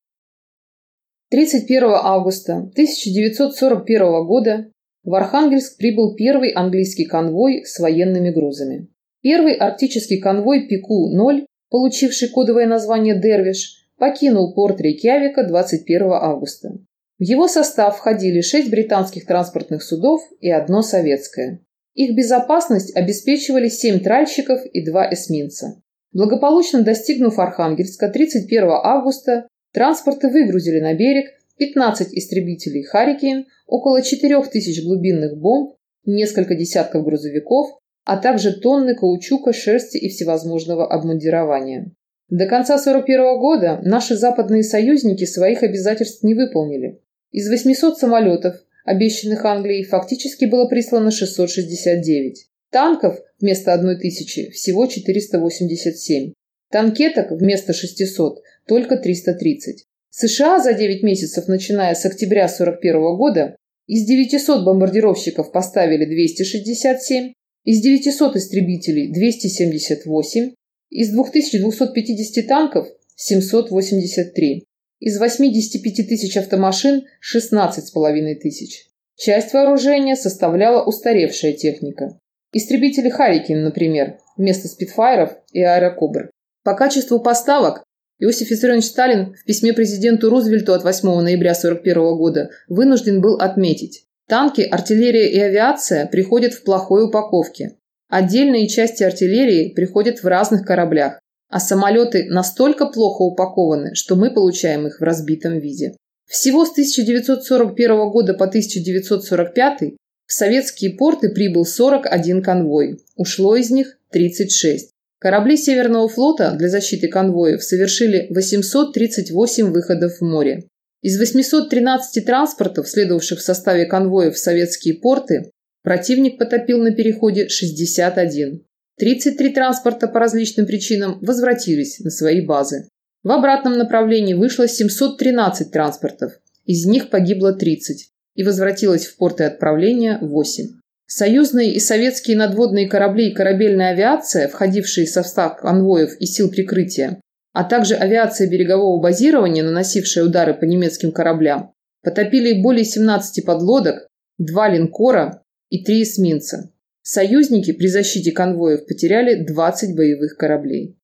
31 1.34 1.84
августа 1.96 2.58
1941 2.58 4.24
года 4.28 4.68
в 5.04 5.16
Архангельск 5.16 5.80
прибыл 5.80 6.14
первый 6.14 6.50
английский 6.50 7.06
конвой 7.06 7.66
с 7.66 7.80
военными 7.80 8.30
грузами. 8.30 8.90
Первый 9.24 9.56
арктический 9.56 10.20
конвой 10.20 10.68
Пику-0, 10.68 11.48
получивший 11.72 12.30
кодовое 12.30 12.68
название 12.68 13.20
«Дервиш», 13.20 13.88
покинул 13.98 14.54
порт 14.54 14.80
Рейкьявика 14.80 15.48
21 15.48 16.12
августа. 16.12 16.78
В 17.18 17.24
его 17.24 17.48
состав 17.48 17.98
входили 17.98 18.42
шесть 18.42 18.70
британских 18.70 19.26
транспортных 19.26 19.82
судов 19.82 20.22
и 20.40 20.52
одно 20.52 20.84
советское. 20.84 21.62
Их 21.96 22.16
безопасность 22.16 22.96
обеспечивали 22.96 23.70
семь 23.70 24.02
тральщиков 24.02 24.64
и 24.72 24.86
два 24.86 25.12
эсминца. 25.12 25.82
Благополучно 26.12 26.84
достигнув 26.84 27.40
Архангельска 27.40 28.10
31 28.10 28.70
августа, 28.70 29.48
Транспорты 29.74 30.30
выгрузили 30.30 30.80
на 30.80 30.94
берег 30.94 31.32
15 31.58 32.14
истребителей 32.14 32.84
«Харрикен», 32.84 33.48
около 33.68 34.02
4000 34.04 34.82
глубинных 34.82 35.38
бомб, 35.38 35.76
несколько 36.06 36.56
десятков 36.56 37.04
грузовиков, 37.04 37.80
а 38.06 38.18
также 38.18 38.54
тонны 38.54 38.96
каучука, 38.96 39.52
шерсти 39.52 39.98
и 39.98 40.10
всевозможного 40.10 40.88
обмундирования. 40.88 41.92
До 42.30 42.46
конца 42.46 42.76
1941 42.76 43.40
года 43.40 43.82
наши 43.84 44.16
западные 44.16 44.64
союзники 44.64 45.26
своих 45.26 45.64
обязательств 45.64 46.24
не 46.24 46.34
выполнили. 46.34 47.00
Из 47.32 47.50
800 47.50 47.98
самолетов, 47.98 48.56
обещанных 48.86 49.44
Англией, 49.46 49.86
фактически 49.86 50.46
было 50.46 50.68
прислано 50.68 51.12
669. 51.12 52.48
Танков 52.70 53.20
вместо 53.40 53.74
1000 53.74 54.52
всего 54.52 54.88
487. 54.88 56.34
Танкеток 56.72 57.32
вместо 57.32 57.74
600 57.74 58.42
только 58.68 58.98
330. 58.98 59.86
США 60.10 60.60
за 60.60 60.74
9 60.74 61.04
месяцев, 61.04 61.48
начиная 61.48 61.96
с 61.96 62.06
октября 62.06 62.46
1941 62.46 63.18
года, 63.18 63.56
из 63.88 64.06
900 64.06 64.64
бомбардировщиков 64.64 65.52
поставили 65.52 66.06
267, 66.06 67.34
из 67.66 67.82
900 67.82 68.36
истребителей 68.36 69.12
278, 69.12 70.54
из 70.90 71.10
2250 71.12 72.48
танков 72.48 72.88
783, 73.16 74.66
из 75.00 75.20
85 75.20 76.08
тысяч 76.08 76.38
автомашин 76.38 77.04
16,5 77.36 78.36
тысяч. 78.36 78.88
Часть 79.16 79.54
вооружения 79.54 80.16
составляла 80.16 80.84
устаревшая 80.84 81.54
техника. 81.54 82.18
Истребители 82.52 83.10
«Харрикен», 83.10 83.64
например, 83.64 84.20
вместо 84.38 84.68
«Спитфайров» 84.68 85.32
и 85.52 85.62
«Аэрокобр». 85.62 86.30
По 86.64 86.76
качеству 86.76 87.20
поставок 87.20 87.84
Иосиф 88.20 88.52
Виссарионович 88.52 88.86
Сталин 88.86 89.36
в 89.36 89.44
письме 89.44 89.74
президенту 89.74 90.30
Рузвельту 90.30 90.74
от 90.74 90.84
8 90.84 91.08
ноября 91.08 91.52
1941 91.52 92.18
года 92.18 92.50
вынужден 92.68 93.22
был 93.22 93.36
отметить, 93.36 94.06
танки, 94.28 94.62
артиллерия 94.62 95.30
и 95.32 95.40
авиация 95.40 96.06
приходят 96.06 96.54
в 96.54 96.64
плохой 96.64 97.06
упаковке. 97.06 97.78
Отдельные 98.10 98.68
части 98.68 99.04
артиллерии 99.04 99.74
приходят 99.74 100.22
в 100.22 100.28
разных 100.28 100.66
кораблях, 100.66 101.20
а 101.50 101.60
самолеты 101.60 102.26
настолько 102.30 102.86
плохо 102.86 103.24
упакованы, 103.24 103.96
что 103.96 104.16
мы 104.16 104.32
получаем 104.32 104.86
их 104.88 105.00
в 105.00 105.04
разбитом 105.04 105.58
виде. 105.60 105.96
Всего 106.30 106.66
с 106.66 106.72
1941 106.72 108.10
года 108.10 108.34
по 108.34 108.46
1945 108.46 109.96
в 110.26 110.34
советские 110.34 110.92
порты 110.92 111.30
прибыл 111.30 111.66
41 111.66 112.42
конвой, 112.42 113.00
ушло 113.16 113.56
из 113.56 113.72
них 113.72 113.98
36. 114.12 114.93
Корабли 115.24 115.56
Северного 115.56 116.10
флота 116.10 116.52
для 116.52 116.68
защиты 116.68 117.08
конвоев 117.08 117.64
совершили 117.64 118.28
838 118.32 119.72
выходов 119.72 120.18
в 120.18 120.22
море. 120.22 120.68
Из 121.02 121.18
813 121.18 122.26
транспортов, 122.26 122.90
следовавших 122.90 123.40
в 123.40 123.42
составе 123.42 123.86
конвоев 123.86 124.36
в 124.36 124.38
советские 124.38 124.96
порты, 124.96 125.50
противник 125.82 126.38
потопил 126.38 126.80
на 126.80 126.94
переходе 126.94 127.48
61. 127.48 128.66
33 129.00 129.54
транспорта 129.54 130.10
по 130.10 130.20
различным 130.20 130.66
причинам 130.66 131.20
возвратились 131.22 132.00
на 132.00 132.10
свои 132.10 132.42
базы. 132.46 132.90
В 133.24 133.32
обратном 133.32 133.78
направлении 133.78 134.34
вышло 134.34 134.68
713 134.68 135.72
транспортов, 135.72 136.34
из 136.66 136.86
них 136.86 137.10
погибло 137.10 137.54
30 137.54 138.10
и 138.36 138.44
возвратилось 138.44 139.06
в 139.06 139.16
порты 139.16 139.46
отправления 139.46 140.18
8. 140.20 140.83
Союзные 141.06 141.74
и 141.74 141.80
советские 141.80 142.38
надводные 142.38 142.88
корабли 142.88 143.30
и 143.30 143.34
корабельная 143.34 143.92
авиация, 143.92 144.48
входившие 144.48 145.06
в 145.06 145.10
состав 145.10 145.58
конвоев 145.58 146.16
и 146.20 146.26
сил 146.26 146.50
прикрытия, 146.50 147.22
а 147.52 147.64
также 147.64 147.96
авиация 147.96 148.50
берегового 148.50 149.02
базирования, 149.02 149.64
наносившая 149.64 150.24
удары 150.24 150.54
по 150.54 150.64
немецким 150.64 151.12
кораблям, 151.12 151.74
потопили 152.02 152.62
более 152.62 152.86
17 152.86 153.46
подлодок, 153.46 154.08
два 154.38 154.70
линкора 154.70 155.44
и 155.70 155.84
три 155.84 156.04
эсминца. 156.04 156.72
Союзники 157.02 157.74
при 157.74 157.88
защите 157.88 158.32
конвоев 158.32 158.86
потеряли 158.88 159.44
20 159.44 159.96
боевых 159.96 160.38
кораблей. 160.38 160.98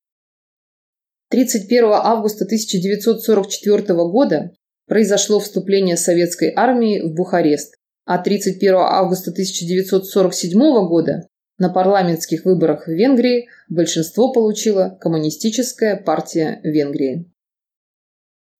31 1.29 1.85
августа 1.91 2.45
1944 2.45 3.83
года 4.09 4.51
произошло 4.87 5.39
вступление 5.39 5.97
советской 5.97 6.51
армии 6.55 7.01
в 7.01 7.13
Бухарест, 7.13 7.75
а 8.09 8.17
31 8.17 8.73
августа 8.73 9.29
1947 9.29 10.59
года 10.87 11.27
на 11.59 11.69
парламентских 11.69 12.43
выборах 12.43 12.87
в 12.87 12.91
Венгрии 12.91 13.49
большинство 13.69 14.31
получила 14.31 14.97
Коммунистическая 14.99 15.95
партия 15.95 16.59
Венгрии. 16.63 17.31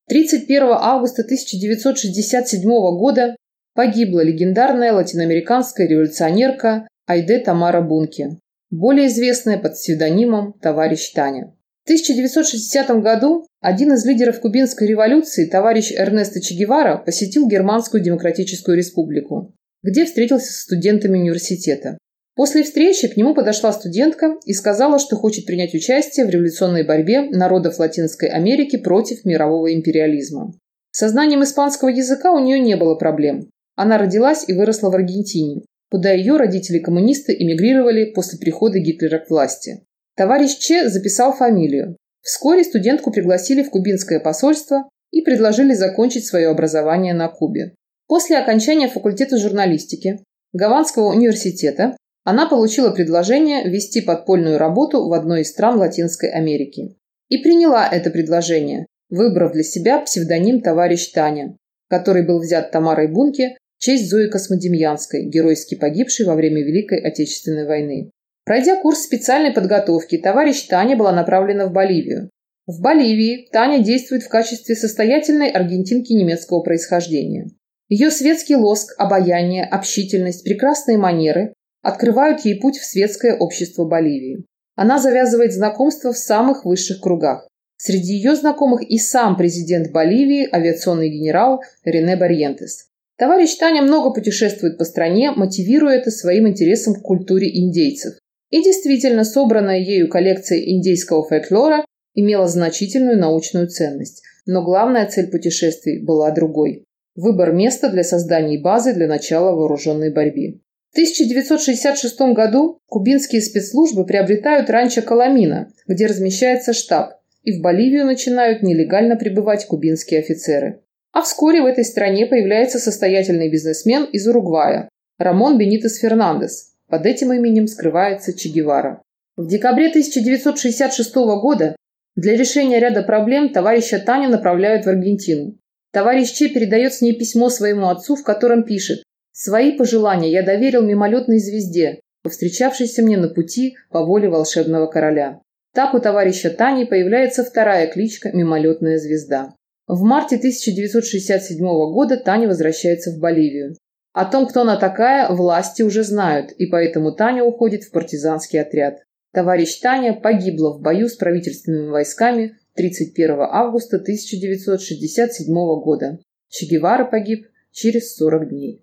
31 0.06 0.68
августа 0.70 1.22
1967 1.22 2.62
года 2.96 3.34
погибла 3.74 4.20
легендарная 4.20 4.92
латиноамериканская 4.92 5.88
революционерка 5.88 6.86
Айде 7.08 7.40
Тамара 7.40 7.82
Бунке, 7.82 8.38
более 8.70 9.08
известная 9.08 9.58
под 9.58 9.72
псевдонимом 9.72 10.52
«Товарищ 10.60 11.10
Таня». 11.10 11.56
В 11.90 11.92
1960 11.92 13.02
году 13.02 13.48
один 13.60 13.94
из 13.94 14.06
лидеров 14.06 14.38
кубинской 14.38 14.86
революции, 14.86 15.46
товарищ 15.46 15.90
Эрнесто 15.90 16.40
Че 16.40 16.54
Гевара, 16.54 16.98
посетил 16.98 17.48
Германскую 17.48 18.00
Демократическую 18.00 18.76
Республику, 18.76 19.56
где 19.82 20.04
встретился 20.04 20.52
с 20.52 20.62
студентами 20.62 21.18
университета. 21.18 21.98
После 22.36 22.62
встречи 22.62 23.08
к 23.08 23.16
нему 23.16 23.34
подошла 23.34 23.72
студентка 23.72 24.36
и 24.44 24.52
сказала, 24.52 25.00
что 25.00 25.16
хочет 25.16 25.46
принять 25.46 25.74
участие 25.74 26.26
в 26.26 26.30
революционной 26.30 26.86
борьбе 26.86 27.22
народов 27.22 27.80
Латинской 27.80 28.28
Америки 28.28 28.76
против 28.76 29.24
мирового 29.24 29.74
империализма. 29.74 30.54
С 30.92 31.08
знанием 31.08 31.42
испанского 31.42 31.88
языка 31.88 32.30
у 32.30 32.38
нее 32.38 32.60
не 32.60 32.76
было 32.76 32.94
проблем. 32.94 33.50
Она 33.74 33.98
родилась 33.98 34.44
и 34.46 34.52
выросла 34.52 34.90
в 34.90 34.94
Аргентине, 34.94 35.62
куда 35.90 36.12
ее 36.12 36.36
родители-коммунисты 36.36 37.34
эмигрировали 37.36 38.12
после 38.12 38.38
прихода 38.38 38.78
Гитлера 38.78 39.18
к 39.18 39.28
власти. 39.28 39.82
Товарищ 40.20 40.58
Че 40.58 40.90
записал 40.90 41.32
фамилию. 41.32 41.96
Вскоре 42.20 42.62
студентку 42.62 43.10
пригласили 43.10 43.62
в 43.62 43.70
кубинское 43.70 44.20
посольство 44.20 44.86
и 45.10 45.22
предложили 45.22 45.72
закончить 45.72 46.26
свое 46.26 46.48
образование 46.48 47.14
на 47.14 47.28
Кубе. 47.28 47.74
После 48.06 48.36
окончания 48.36 48.88
факультета 48.88 49.38
журналистики 49.38 50.22
Гаванского 50.52 51.08
университета 51.08 51.96
она 52.22 52.46
получила 52.46 52.90
предложение 52.90 53.66
вести 53.66 54.02
подпольную 54.02 54.58
работу 54.58 55.08
в 55.08 55.14
одной 55.14 55.40
из 55.40 55.48
стран 55.48 55.78
Латинской 55.78 56.28
Америки. 56.28 56.98
И 57.30 57.38
приняла 57.38 57.88
это 57.88 58.10
предложение, 58.10 58.84
выбрав 59.08 59.52
для 59.52 59.62
себя 59.62 60.00
псевдоним 60.00 60.60
«Товарищ 60.60 61.12
Таня», 61.12 61.56
который 61.88 62.26
был 62.26 62.40
взят 62.40 62.70
Тамарой 62.72 63.10
Бунке 63.10 63.56
в 63.78 63.82
честь 63.82 64.10
Зои 64.10 64.28
Космодемьянской, 64.28 65.24
геройски 65.24 65.76
погибшей 65.76 66.26
во 66.26 66.34
время 66.34 66.62
Великой 66.62 67.00
Отечественной 67.00 67.64
войны. 67.64 68.10
Пройдя 68.44 68.76
курс 68.76 69.02
специальной 69.02 69.52
подготовки, 69.52 70.18
товарищ 70.18 70.66
Таня 70.66 70.96
была 70.96 71.12
направлена 71.12 71.66
в 71.66 71.72
Боливию. 71.72 72.30
В 72.66 72.80
Боливии 72.80 73.48
Таня 73.52 73.82
действует 73.82 74.22
в 74.22 74.28
качестве 74.28 74.74
состоятельной 74.74 75.50
аргентинки 75.50 76.12
немецкого 76.12 76.62
происхождения. 76.62 77.50
Ее 77.88 78.10
светский 78.10 78.56
лоск, 78.56 78.94
обаяние, 78.98 79.64
общительность, 79.64 80.44
прекрасные 80.44 80.96
манеры 80.98 81.52
открывают 81.82 82.44
ей 82.44 82.60
путь 82.60 82.78
в 82.78 82.84
светское 82.84 83.36
общество 83.36 83.84
Боливии. 83.84 84.44
Она 84.76 84.98
завязывает 84.98 85.52
знакомства 85.52 86.12
в 86.12 86.18
самых 86.18 86.64
высших 86.64 87.00
кругах. 87.00 87.46
Среди 87.76 88.14
ее 88.14 88.36
знакомых 88.36 88.82
и 88.82 88.98
сам 88.98 89.36
президент 89.36 89.90
Боливии, 89.90 90.48
авиационный 90.54 91.08
генерал 91.08 91.62
Рене 91.84 92.16
Барьентес. 92.16 92.88
Товарищ 93.16 93.56
Таня 93.56 93.82
много 93.82 94.12
путешествует 94.12 94.78
по 94.78 94.84
стране, 94.84 95.30
мотивируя 95.30 95.96
это 95.96 96.10
своим 96.10 96.48
интересом 96.48 96.94
к 96.94 97.02
культуре 97.02 97.48
индейцев. 97.48 98.14
И 98.50 98.62
действительно, 98.62 99.24
собранная 99.24 99.78
ею 99.78 100.08
коллекция 100.08 100.58
индейского 100.58 101.26
фольклора 101.26 101.84
имела 102.14 102.48
значительную 102.48 103.18
научную 103.18 103.68
ценность. 103.68 104.22
Но 104.46 104.64
главная 104.64 105.06
цель 105.06 105.30
путешествий 105.30 106.02
была 106.02 106.30
другой– 106.32 106.84
выбор 107.14 107.52
места 107.52 107.88
для 107.88 108.02
создания 108.02 108.58
базы 108.58 108.92
для 108.92 109.06
начала 109.06 109.52
вооруженной 109.52 110.12
борьбы. 110.12 110.60
В 110.90 110.94
1966 110.94 112.20
году 112.34 112.80
кубинские 112.88 113.42
спецслужбы 113.42 114.04
приобретают 114.04 114.68
ранчо 114.70 115.02
Коломина, 115.02 115.72
где 115.86 116.06
размещается 116.06 116.72
штаб, 116.72 117.20
и 117.44 117.52
в 117.52 117.62
Боливию 117.62 118.04
начинают 118.06 118.62
нелегально 118.62 119.14
прибывать 119.14 119.66
кубинские 119.66 120.18
офицеры. 120.18 120.80
А 121.12 121.22
вскоре 121.22 121.62
в 121.62 121.66
этой 121.66 121.84
стране 121.84 122.26
появляется 122.26 122.80
состоятельный 122.80 123.50
бизнесмен 123.50 124.04
из 124.04 124.26
Уругвая– 124.26 124.88
Рамон 125.18 125.58
Бенитес 125.58 125.98
Фернандес, 125.98 126.69
под 126.90 127.06
этим 127.06 127.32
именем 127.32 127.66
скрывается 127.66 128.36
Че 128.36 128.48
Гевара. 128.48 129.02
В 129.36 129.46
декабре 129.46 129.88
1966 129.88 131.14
года 131.14 131.76
для 132.16 132.36
решения 132.36 132.80
ряда 132.80 133.02
проблем 133.02 133.52
товарища 133.52 133.98
Таня 133.98 134.28
направляют 134.28 134.84
в 134.84 134.88
Аргентину. 134.88 135.56
Товарищ 135.92 136.32
Че 136.32 136.48
передает 136.48 136.92
с 136.92 137.00
ней 137.00 137.16
письмо 137.16 137.48
своему 137.48 137.88
отцу, 137.88 138.16
в 138.16 138.24
котором 138.24 138.64
пишет 138.64 139.02
«Свои 139.32 139.76
пожелания 139.76 140.30
я 140.30 140.42
доверил 140.42 140.82
мимолетной 140.82 141.38
звезде, 141.38 142.00
повстречавшейся 142.22 143.02
мне 143.02 143.16
на 143.16 143.28
пути 143.28 143.76
по 143.90 144.04
воле 144.04 144.28
волшебного 144.28 144.86
короля». 144.86 145.40
Так 145.72 145.94
у 145.94 146.00
товарища 146.00 146.50
Тани 146.50 146.84
появляется 146.84 147.44
вторая 147.44 147.86
кличка 147.86 148.30
«Мимолетная 148.32 148.98
звезда». 148.98 149.54
В 149.86 150.02
марте 150.02 150.36
1967 150.36 151.58
года 151.64 152.16
Таня 152.16 152.48
возвращается 152.48 153.12
в 153.12 153.18
Боливию. 153.18 153.76
О 154.12 154.24
том, 154.24 154.46
кто 154.46 154.62
она 154.62 154.76
такая, 154.76 155.28
власти 155.30 155.82
уже 155.82 156.02
знают, 156.02 156.50
и 156.52 156.66
поэтому 156.66 157.12
Таня 157.12 157.44
уходит 157.44 157.84
в 157.84 157.92
партизанский 157.92 158.60
отряд. 158.60 159.04
Товарищ 159.32 159.78
Таня 159.78 160.14
погибла 160.14 160.72
в 160.72 160.80
бою 160.80 161.08
с 161.08 161.14
правительственными 161.14 161.90
войсками 161.90 162.58
31 162.74 163.36
августа 163.40 163.98
1967 163.98 165.54
года. 165.80 166.18
Че 166.48 166.66
Гевара 166.66 167.04
погиб 167.04 167.46
через 167.70 168.16
40 168.16 168.48
дней. 168.48 168.82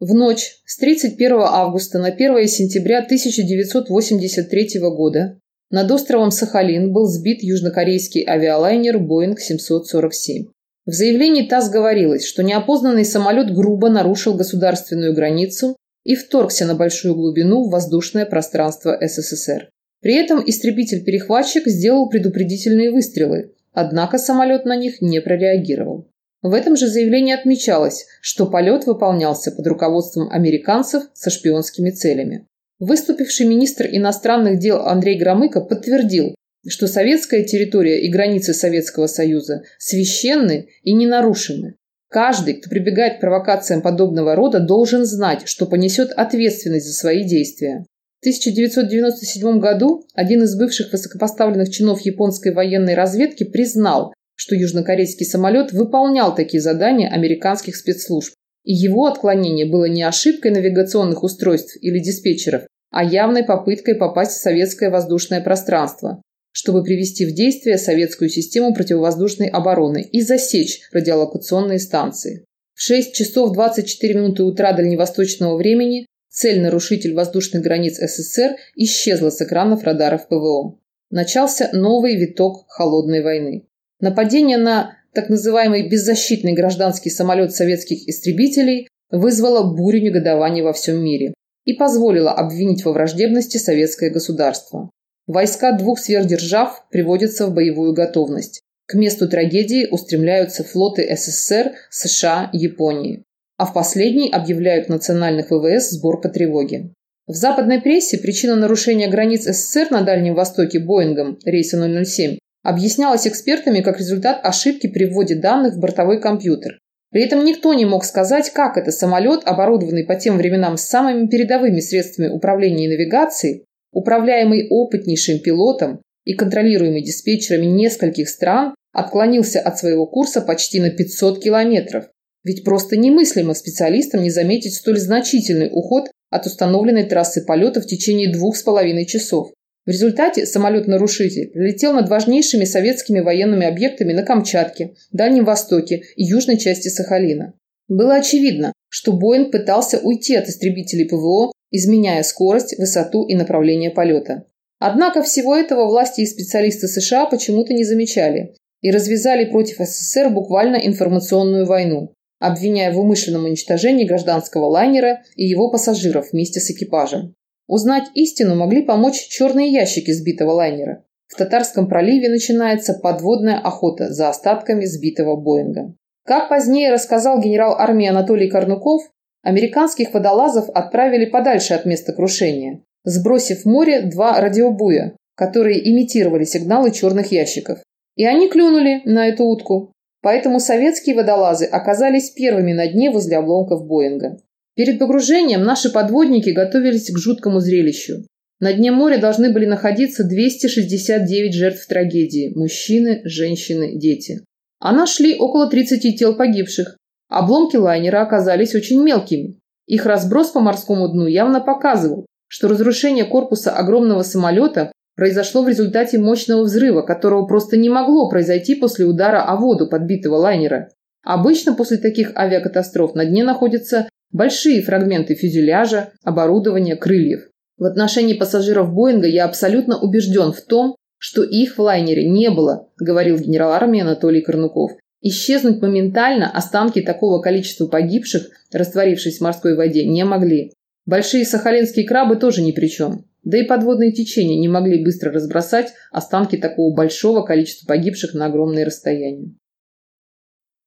В 0.00 0.14
ночь 0.14 0.62
с 0.64 0.78
31 0.78 1.32
августа 1.42 1.98
на 1.98 2.08
1 2.08 2.48
сентября 2.48 3.00
1983 3.00 4.80
года 4.80 5.38
над 5.70 5.90
островом 5.90 6.30
Сахалин 6.30 6.92
был 6.92 7.06
сбит 7.06 7.42
южнокорейский 7.42 8.24
авиалайнер 8.26 8.96
Boeing 8.96 9.36
747. 9.38 10.46
В 10.84 10.90
заявлении 10.92 11.46
ТАСС 11.46 11.70
говорилось, 11.70 12.24
что 12.24 12.42
неопознанный 12.42 13.04
самолет 13.04 13.54
грубо 13.54 13.88
нарушил 13.88 14.34
государственную 14.34 15.14
границу 15.14 15.76
и 16.04 16.16
вторгся 16.16 16.66
на 16.66 16.74
большую 16.74 17.14
глубину 17.14 17.64
в 17.64 17.70
воздушное 17.70 18.26
пространство 18.26 18.98
СССР. 19.00 19.68
При 20.00 20.14
этом 20.14 20.42
истребитель-перехватчик 20.44 21.68
сделал 21.68 22.08
предупредительные 22.08 22.90
выстрелы, 22.90 23.52
однако 23.72 24.18
самолет 24.18 24.64
на 24.64 24.74
них 24.74 25.00
не 25.00 25.20
прореагировал. 25.20 26.08
В 26.42 26.52
этом 26.52 26.76
же 26.76 26.88
заявлении 26.88 27.32
отмечалось, 27.32 28.06
что 28.20 28.46
полет 28.46 28.86
выполнялся 28.86 29.52
под 29.52 29.64
руководством 29.68 30.28
американцев 30.28 31.04
со 31.14 31.30
шпионскими 31.30 31.90
целями. 31.90 32.48
Выступивший 32.80 33.46
министр 33.46 33.86
иностранных 33.86 34.58
дел 34.58 34.78
Андрей 34.78 35.16
Громыко 35.16 35.60
подтвердил, 35.60 36.34
что 36.68 36.86
советская 36.86 37.42
территория 37.44 38.00
и 38.00 38.10
границы 38.10 38.54
Советского 38.54 39.06
Союза 39.06 39.62
священны 39.78 40.68
и 40.82 40.92
ненарушимы. 40.92 41.74
Каждый, 42.08 42.54
кто 42.54 42.68
прибегает 42.68 43.16
к 43.16 43.20
провокациям 43.20 43.80
подобного 43.80 44.34
рода, 44.34 44.60
должен 44.60 45.04
знать, 45.04 45.42
что 45.46 45.66
понесет 45.66 46.10
ответственность 46.10 46.86
за 46.86 46.92
свои 46.92 47.24
действия. 47.24 47.86
В 48.20 48.24
1997 48.24 49.58
году 49.58 50.04
один 50.14 50.42
из 50.42 50.54
бывших 50.56 50.92
высокопоставленных 50.92 51.70
чинов 51.70 52.02
японской 52.02 52.52
военной 52.52 52.94
разведки 52.94 53.44
признал, 53.44 54.12
что 54.36 54.54
южнокорейский 54.54 55.26
самолет 55.26 55.72
выполнял 55.72 56.34
такие 56.34 56.60
задания 56.60 57.08
американских 57.10 57.76
спецслужб, 57.76 58.34
и 58.64 58.72
его 58.72 59.06
отклонение 59.06 59.66
было 59.66 59.86
не 59.86 60.02
ошибкой 60.02 60.52
навигационных 60.52 61.24
устройств 61.24 61.76
или 61.80 61.98
диспетчеров, 61.98 62.62
а 62.90 63.02
явной 63.02 63.42
попыткой 63.42 63.96
попасть 63.96 64.32
в 64.32 64.42
советское 64.42 64.90
воздушное 64.90 65.40
пространство 65.40 66.22
чтобы 66.52 66.84
привести 66.84 67.24
в 67.24 67.34
действие 67.34 67.78
советскую 67.78 68.28
систему 68.28 68.74
противовоздушной 68.74 69.48
обороны 69.48 70.02
и 70.02 70.20
засечь 70.20 70.82
радиолокационные 70.92 71.78
станции. 71.78 72.44
В 72.74 72.82
6 72.82 73.14
часов 73.14 73.52
24 73.52 74.14
минуты 74.14 74.44
утра 74.44 74.72
дальневосточного 74.72 75.56
времени 75.56 76.06
цель-нарушитель 76.30 77.14
воздушных 77.14 77.62
границ 77.62 77.98
СССР 77.98 78.56
исчезла 78.76 79.30
с 79.30 79.40
экранов 79.40 79.82
радаров 79.84 80.28
ПВО. 80.28 80.78
Начался 81.10 81.70
новый 81.72 82.16
виток 82.16 82.64
холодной 82.68 83.22
войны. 83.22 83.66
Нападение 84.00 84.56
на 84.56 84.96
так 85.14 85.28
называемый 85.28 85.88
беззащитный 85.88 86.54
гражданский 86.54 87.10
самолет 87.10 87.54
советских 87.54 88.08
истребителей 88.08 88.88
вызвало 89.10 89.74
бурю 89.74 90.00
негодования 90.00 90.64
во 90.64 90.72
всем 90.72 91.04
мире 91.04 91.34
и 91.64 91.74
позволило 91.74 92.32
обвинить 92.32 92.84
во 92.84 92.92
враждебности 92.92 93.58
советское 93.58 94.10
государство. 94.10 94.90
Войска 95.26 95.72
двух 95.72 96.00
сверхдержав 96.00 96.84
приводятся 96.90 97.46
в 97.46 97.54
боевую 97.54 97.92
готовность. 97.92 98.60
К 98.86 98.94
месту 98.94 99.28
трагедии 99.28 99.86
устремляются 99.90 100.64
флоты 100.64 101.08
СССР, 101.16 101.72
США, 101.90 102.50
Японии. 102.52 103.22
А 103.56 103.66
в 103.66 103.72
последний 103.72 104.30
объявляют 104.30 104.88
национальных 104.88 105.50
ВВС 105.50 105.90
сбор 105.90 106.20
по 106.20 106.28
тревоге. 106.28 106.92
В 107.28 107.34
западной 107.34 107.80
прессе 107.80 108.18
причина 108.18 108.56
нарушения 108.56 109.08
границ 109.08 109.44
СССР 109.44 109.92
на 109.92 110.02
Дальнем 110.02 110.34
Востоке 110.34 110.80
Боингом 110.80 111.38
рейса 111.44 111.78
007 112.04 112.38
объяснялась 112.64 113.26
экспертами 113.26 113.80
как 113.80 113.98
результат 113.98 114.40
ошибки 114.42 114.88
при 114.88 115.04
вводе 115.04 115.36
данных 115.36 115.74
в 115.74 115.80
бортовой 115.80 116.20
компьютер. 116.20 116.78
При 117.10 117.22
этом 117.22 117.44
никто 117.44 117.74
не 117.74 117.84
мог 117.84 118.04
сказать, 118.04 118.50
как 118.50 118.76
это 118.76 118.90
самолет, 118.90 119.42
оборудованный 119.44 120.04
по 120.04 120.16
тем 120.16 120.36
временам 120.38 120.76
самыми 120.76 121.28
передовыми 121.28 121.80
средствами 121.80 122.28
управления 122.28 122.86
и 122.86 122.88
навигации, 122.88 123.64
управляемый 123.92 124.66
опытнейшим 124.68 125.40
пилотом 125.40 126.02
и 126.24 126.34
контролируемый 126.34 127.02
диспетчерами 127.02 127.66
нескольких 127.66 128.28
стран, 128.28 128.74
отклонился 128.92 129.60
от 129.60 129.78
своего 129.78 130.06
курса 130.06 130.40
почти 130.40 130.80
на 130.80 130.90
500 130.90 131.42
километров. 131.42 132.06
Ведь 132.44 132.64
просто 132.64 132.96
немыслимо 132.96 133.54
специалистам 133.54 134.22
не 134.22 134.30
заметить 134.30 134.74
столь 134.74 134.98
значительный 134.98 135.68
уход 135.72 136.10
от 136.30 136.46
установленной 136.46 137.04
трассы 137.04 137.44
полета 137.44 137.80
в 137.80 137.86
течение 137.86 138.32
двух 138.32 138.56
с 138.56 138.62
половиной 138.62 139.06
часов. 139.06 139.52
В 139.84 139.90
результате 139.90 140.46
самолет-нарушитель 140.46 141.50
прилетел 141.50 141.92
над 141.92 142.08
важнейшими 142.08 142.64
советскими 142.64 143.20
военными 143.20 143.66
объектами 143.66 144.12
на 144.12 144.22
Камчатке, 144.22 144.94
Дальнем 145.10 145.44
Востоке 145.44 146.02
и 146.16 146.24
южной 146.24 146.56
части 146.56 146.88
Сахалина. 146.88 147.54
Было 147.88 148.16
очевидно, 148.16 148.72
что 148.88 149.12
Боинг 149.12 149.50
пытался 149.50 149.98
уйти 149.98 150.36
от 150.36 150.48
истребителей 150.48 151.08
ПВО, 151.08 151.52
изменяя 151.72 152.22
скорость, 152.22 152.78
высоту 152.78 153.26
и 153.26 153.34
направление 153.34 153.90
полета. 153.90 154.44
Однако 154.78 155.22
всего 155.22 155.56
этого 155.56 155.86
власти 155.86 156.20
и 156.20 156.26
специалисты 156.26 156.86
США 156.86 157.26
почему-то 157.26 157.72
не 157.72 157.84
замечали 157.84 158.54
и 158.80 158.90
развязали 158.90 159.44
против 159.44 159.78
СССР 159.78 160.28
буквально 160.30 160.76
информационную 160.76 161.66
войну, 161.66 162.14
обвиняя 162.38 162.92
в 162.92 162.98
умышленном 162.98 163.44
уничтожении 163.44 164.06
гражданского 164.06 164.66
лайнера 164.66 165.22
и 165.36 165.46
его 165.46 165.70
пассажиров 165.70 166.32
вместе 166.32 166.60
с 166.60 166.70
экипажем. 166.70 167.34
Узнать 167.68 168.10
истину 168.14 168.56
могли 168.56 168.82
помочь 168.82 169.28
черные 169.28 169.72
ящики 169.72 170.10
сбитого 170.10 170.50
лайнера. 170.50 171.04
В 171.28 171.36
Татарском 171.36 171.88
проливе 171.88 172.28
начинается 172.28 172.92
подводная 172.92 173.58
охота 173.58 174.12
за 174.12 174.28
остатками 174.28 174.84
сбитого 174.84 175.36
Боинга. 175.36 175.94
Как 176.26 176.48
позднее 176.48 176.92
рассказал 176.92 177.40
генерал 177.40 177.74
армии 177.78 178.06
Анатолий 178.06 178.50
Корнуков, 178.50 179.02
американских 179.42 180.14
водолазов 180.14 180.68
отправили 180.70 181.26
подальше 181.26 181.74
от 181.74 181.84
места 181.84 182.12
крушения, 182.12 182.82
сбросив 183.04 183.62
в 183.62 183.66
море 183.66 184.02
два 184.02 184.40
радиобуя, 184.40 185.16
которые 185.34 185.90
имитировали 185.90 186.44
сигналы 186.44 186.92
черных 186.92 187.32
ящиков. 187.32 187.78
И 188.16 188.24
они 188.24 188.48
клюнули 188.48 189.02
на 189.04 189.28
эту 189.28 189.44
утку. 189.44 189.92
Поэтому 190.20 190.60
советские 190.60 191.16
водолазы 191.16 191.64
оказались 191.64 192.30
первыми 192.30 192.72
на 192.72 192.86
дне 192.86 193.10
возле 193.10 193.38
обломков 193.38 193.86
Боинга. 193.86 194.38
Перед 194.74 194.98
погружением 194.98 195.64
наши 195.64 195.90
подводники 195.90 196.50
готовились 196.50 197.10
к 197.10 197.18
жуткому 197.18 197.60
зрелищу. 197.60 198.24
На 198.60 198.72
дне 198.72 198.92
моря 198.92 199.18
должны 199.18 199.52
были 199.52 199.66
находиться 199.66 200.22
269 200.22 201.52
жертв 201.52 201.86
трагедии– 201.88 202.52
мужчины, 202.54 203.20
женщины, 203.24 203.98
дети. 203.98 204.44
А 204.78 204.92
нашли 204.92 205.34
около 205.36 205.68
30 205.68 206.16
тел 206.16 206.36
погибших. 206.36 206.96
Обломки 207.32 207.76
лайнера 207.76 208.22
оказались 208.22 208.74
очень 208.74 209.02
мелкими. 209.02 209.58
Их 209.86 210.06
разброс 210.06 210.50
по 210.50 210.60
морскому 210.60 211.08
дну 211.08 211.26
явно 211.26 211.60
показывал, 211.60 212.26
что 212.46 212.68
разрушение 212.68 213.24
корпуса 213.24 213.72
огромного 213.72 214.22
самолета 214.22 214.92
произошло 215.16 215.62
в 215.62 215.68
результате 215.68 216.18
мощного 216.18 216.62
взрыва, 216.62 217.02
которого 217.02 217.46
просто 217.46 217.76
не 217.76 217.88
могло 217.88 218.28
произойти 218.28 218.74
после 218.74 219.06
удара 219.06 219.42
о 219.42 219.56
воду 219.56 219.88
подбитого 219.88 220.36
лайнера. 220.36 220.90
Обычно 221.24 221.74
после 221.74 221.98
таких 221.98 222.36
авиакатастроф 222.36 223.14
на 223.14 223.24
дне 223.24 223.44
находятся 223.44 224.08
Большие 224.32 224.80
фрагменты 224.80 225.34
фюзеляжа, 225.34 226.12
оборудования, 226.24 226.96
крыльев. 226.96 227.48
В 227.76 227.84
отношении 227.84 228.32
пассажиров 228.32 228.92
Боинга 228.94 229.26
я 229.26 229.44
абсолютно 229.44 230.00
убежден 230.00 230.52
в 230.52 230.62
том, 230.62 230.96
что 231.18 231.42
их 231.44 231.76
в 231.76 231.82
лайнере 231.82 232.28
не 232.28 232.50
было, 232.50 232.88
говорил 232.98 233.38
генерал 233.38 233.72
армии 233.72 234.00
Анатолий 234.00 234.40
Корнуков. 234.40 234.92
Исчезнуть 235.24 235.80
моментально 235.80 236.50
останки 236.50 237.00
такого 237.00 237.40
количества 237.40 237.86
погибших, 237.86 238.50
растворившись 238.72 239.38
в 239.38 239.42
морской 239.42 239.76
воде, 239.76 240.04
не 240.04 240.24
могли. 240.24 240.72
Большие 241.06 241.44
сахалинские 241.44 242.06
крабы 242.06 242.36
тоже 242.36 242.60
ни 242.60 242.72
при 242.72 242.88
чем. 242.88 243.24
Да 243.44 243.56
и 243.56 243.62
подводные 243.62 244.12
течения 244.12 244.58
не 244.58 244.68
могли 244.68 245.04
быстро 245.04 245.32
разбросать 245.32 245.92
останки 246.10 246.56
такого 246.56 246.94
большого 246.94 247.42
количества 247.42 247.86
погибших 247.86 248.34
на 248.34 248.46
огромные 248.46 248.84
расстояния. 248.84 249.54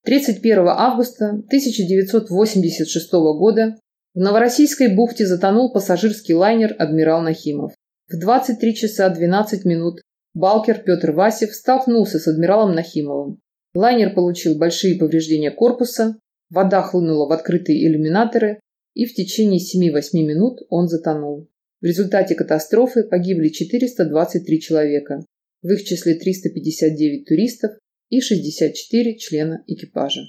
31 0.03 0.67
августа 0.67 1.29
1986 1.29 3.11
года 3.13 3.75
в 4.13 4.19
Новороссийской 4.19 4.93
бухте 4.93 5.25
затонул 5.25 5.71
пассажирский 5.71 6.33
лайнер 6.33 6.75
«Адмирал 6.77 7.21
Нахимов». 7.21 7.73
В 8.09 8.19
23 8.19 8.75
часа 8.75 9.09
12 9.09 9.65
минут 9.65 10.01
Балкер 10.33 10.79
Петр 10.79 11.11
Васев 11.11 11.53
столкнулся 11.53 12.19
с 12.19 12.27
адмиралом 12.27 12.75
Нахимовым. 12.75 13.39
Лайнер 13.75 14.13
получил 14.15 14.57
большие 14.57 14.97
повреждения 14.97 15.51
корпуса, 15.51 16.17
вода 16.49 16.81
хлынула 16.81 17.27
в 17.27 17.33
открытые 17.33 17.85
иллюминаторы, 17.85 18.61
и 18.93 19.05
в 19.05 19.13
течение 19.13 19.59
7-8 19.59 20.01
минут 20.13 20.61
он 20.69 20.87
затонул. 20.87 21.49
В 21.81 21.85
результате 21.85 22.35
катастрофы 22.35 23.03
погибли 23.03 23.49
423 23.49 24.61
человека, 24.61 25.25
в 25.61 25.69
их 25.69 25.83
числе 25.83 26.15
359 26.15 27.27
туристов 27.27 27.71
и 28.09 28.21
64 28.21 29.17
члена 29.17 29.63
экипажа. 29.67 30.21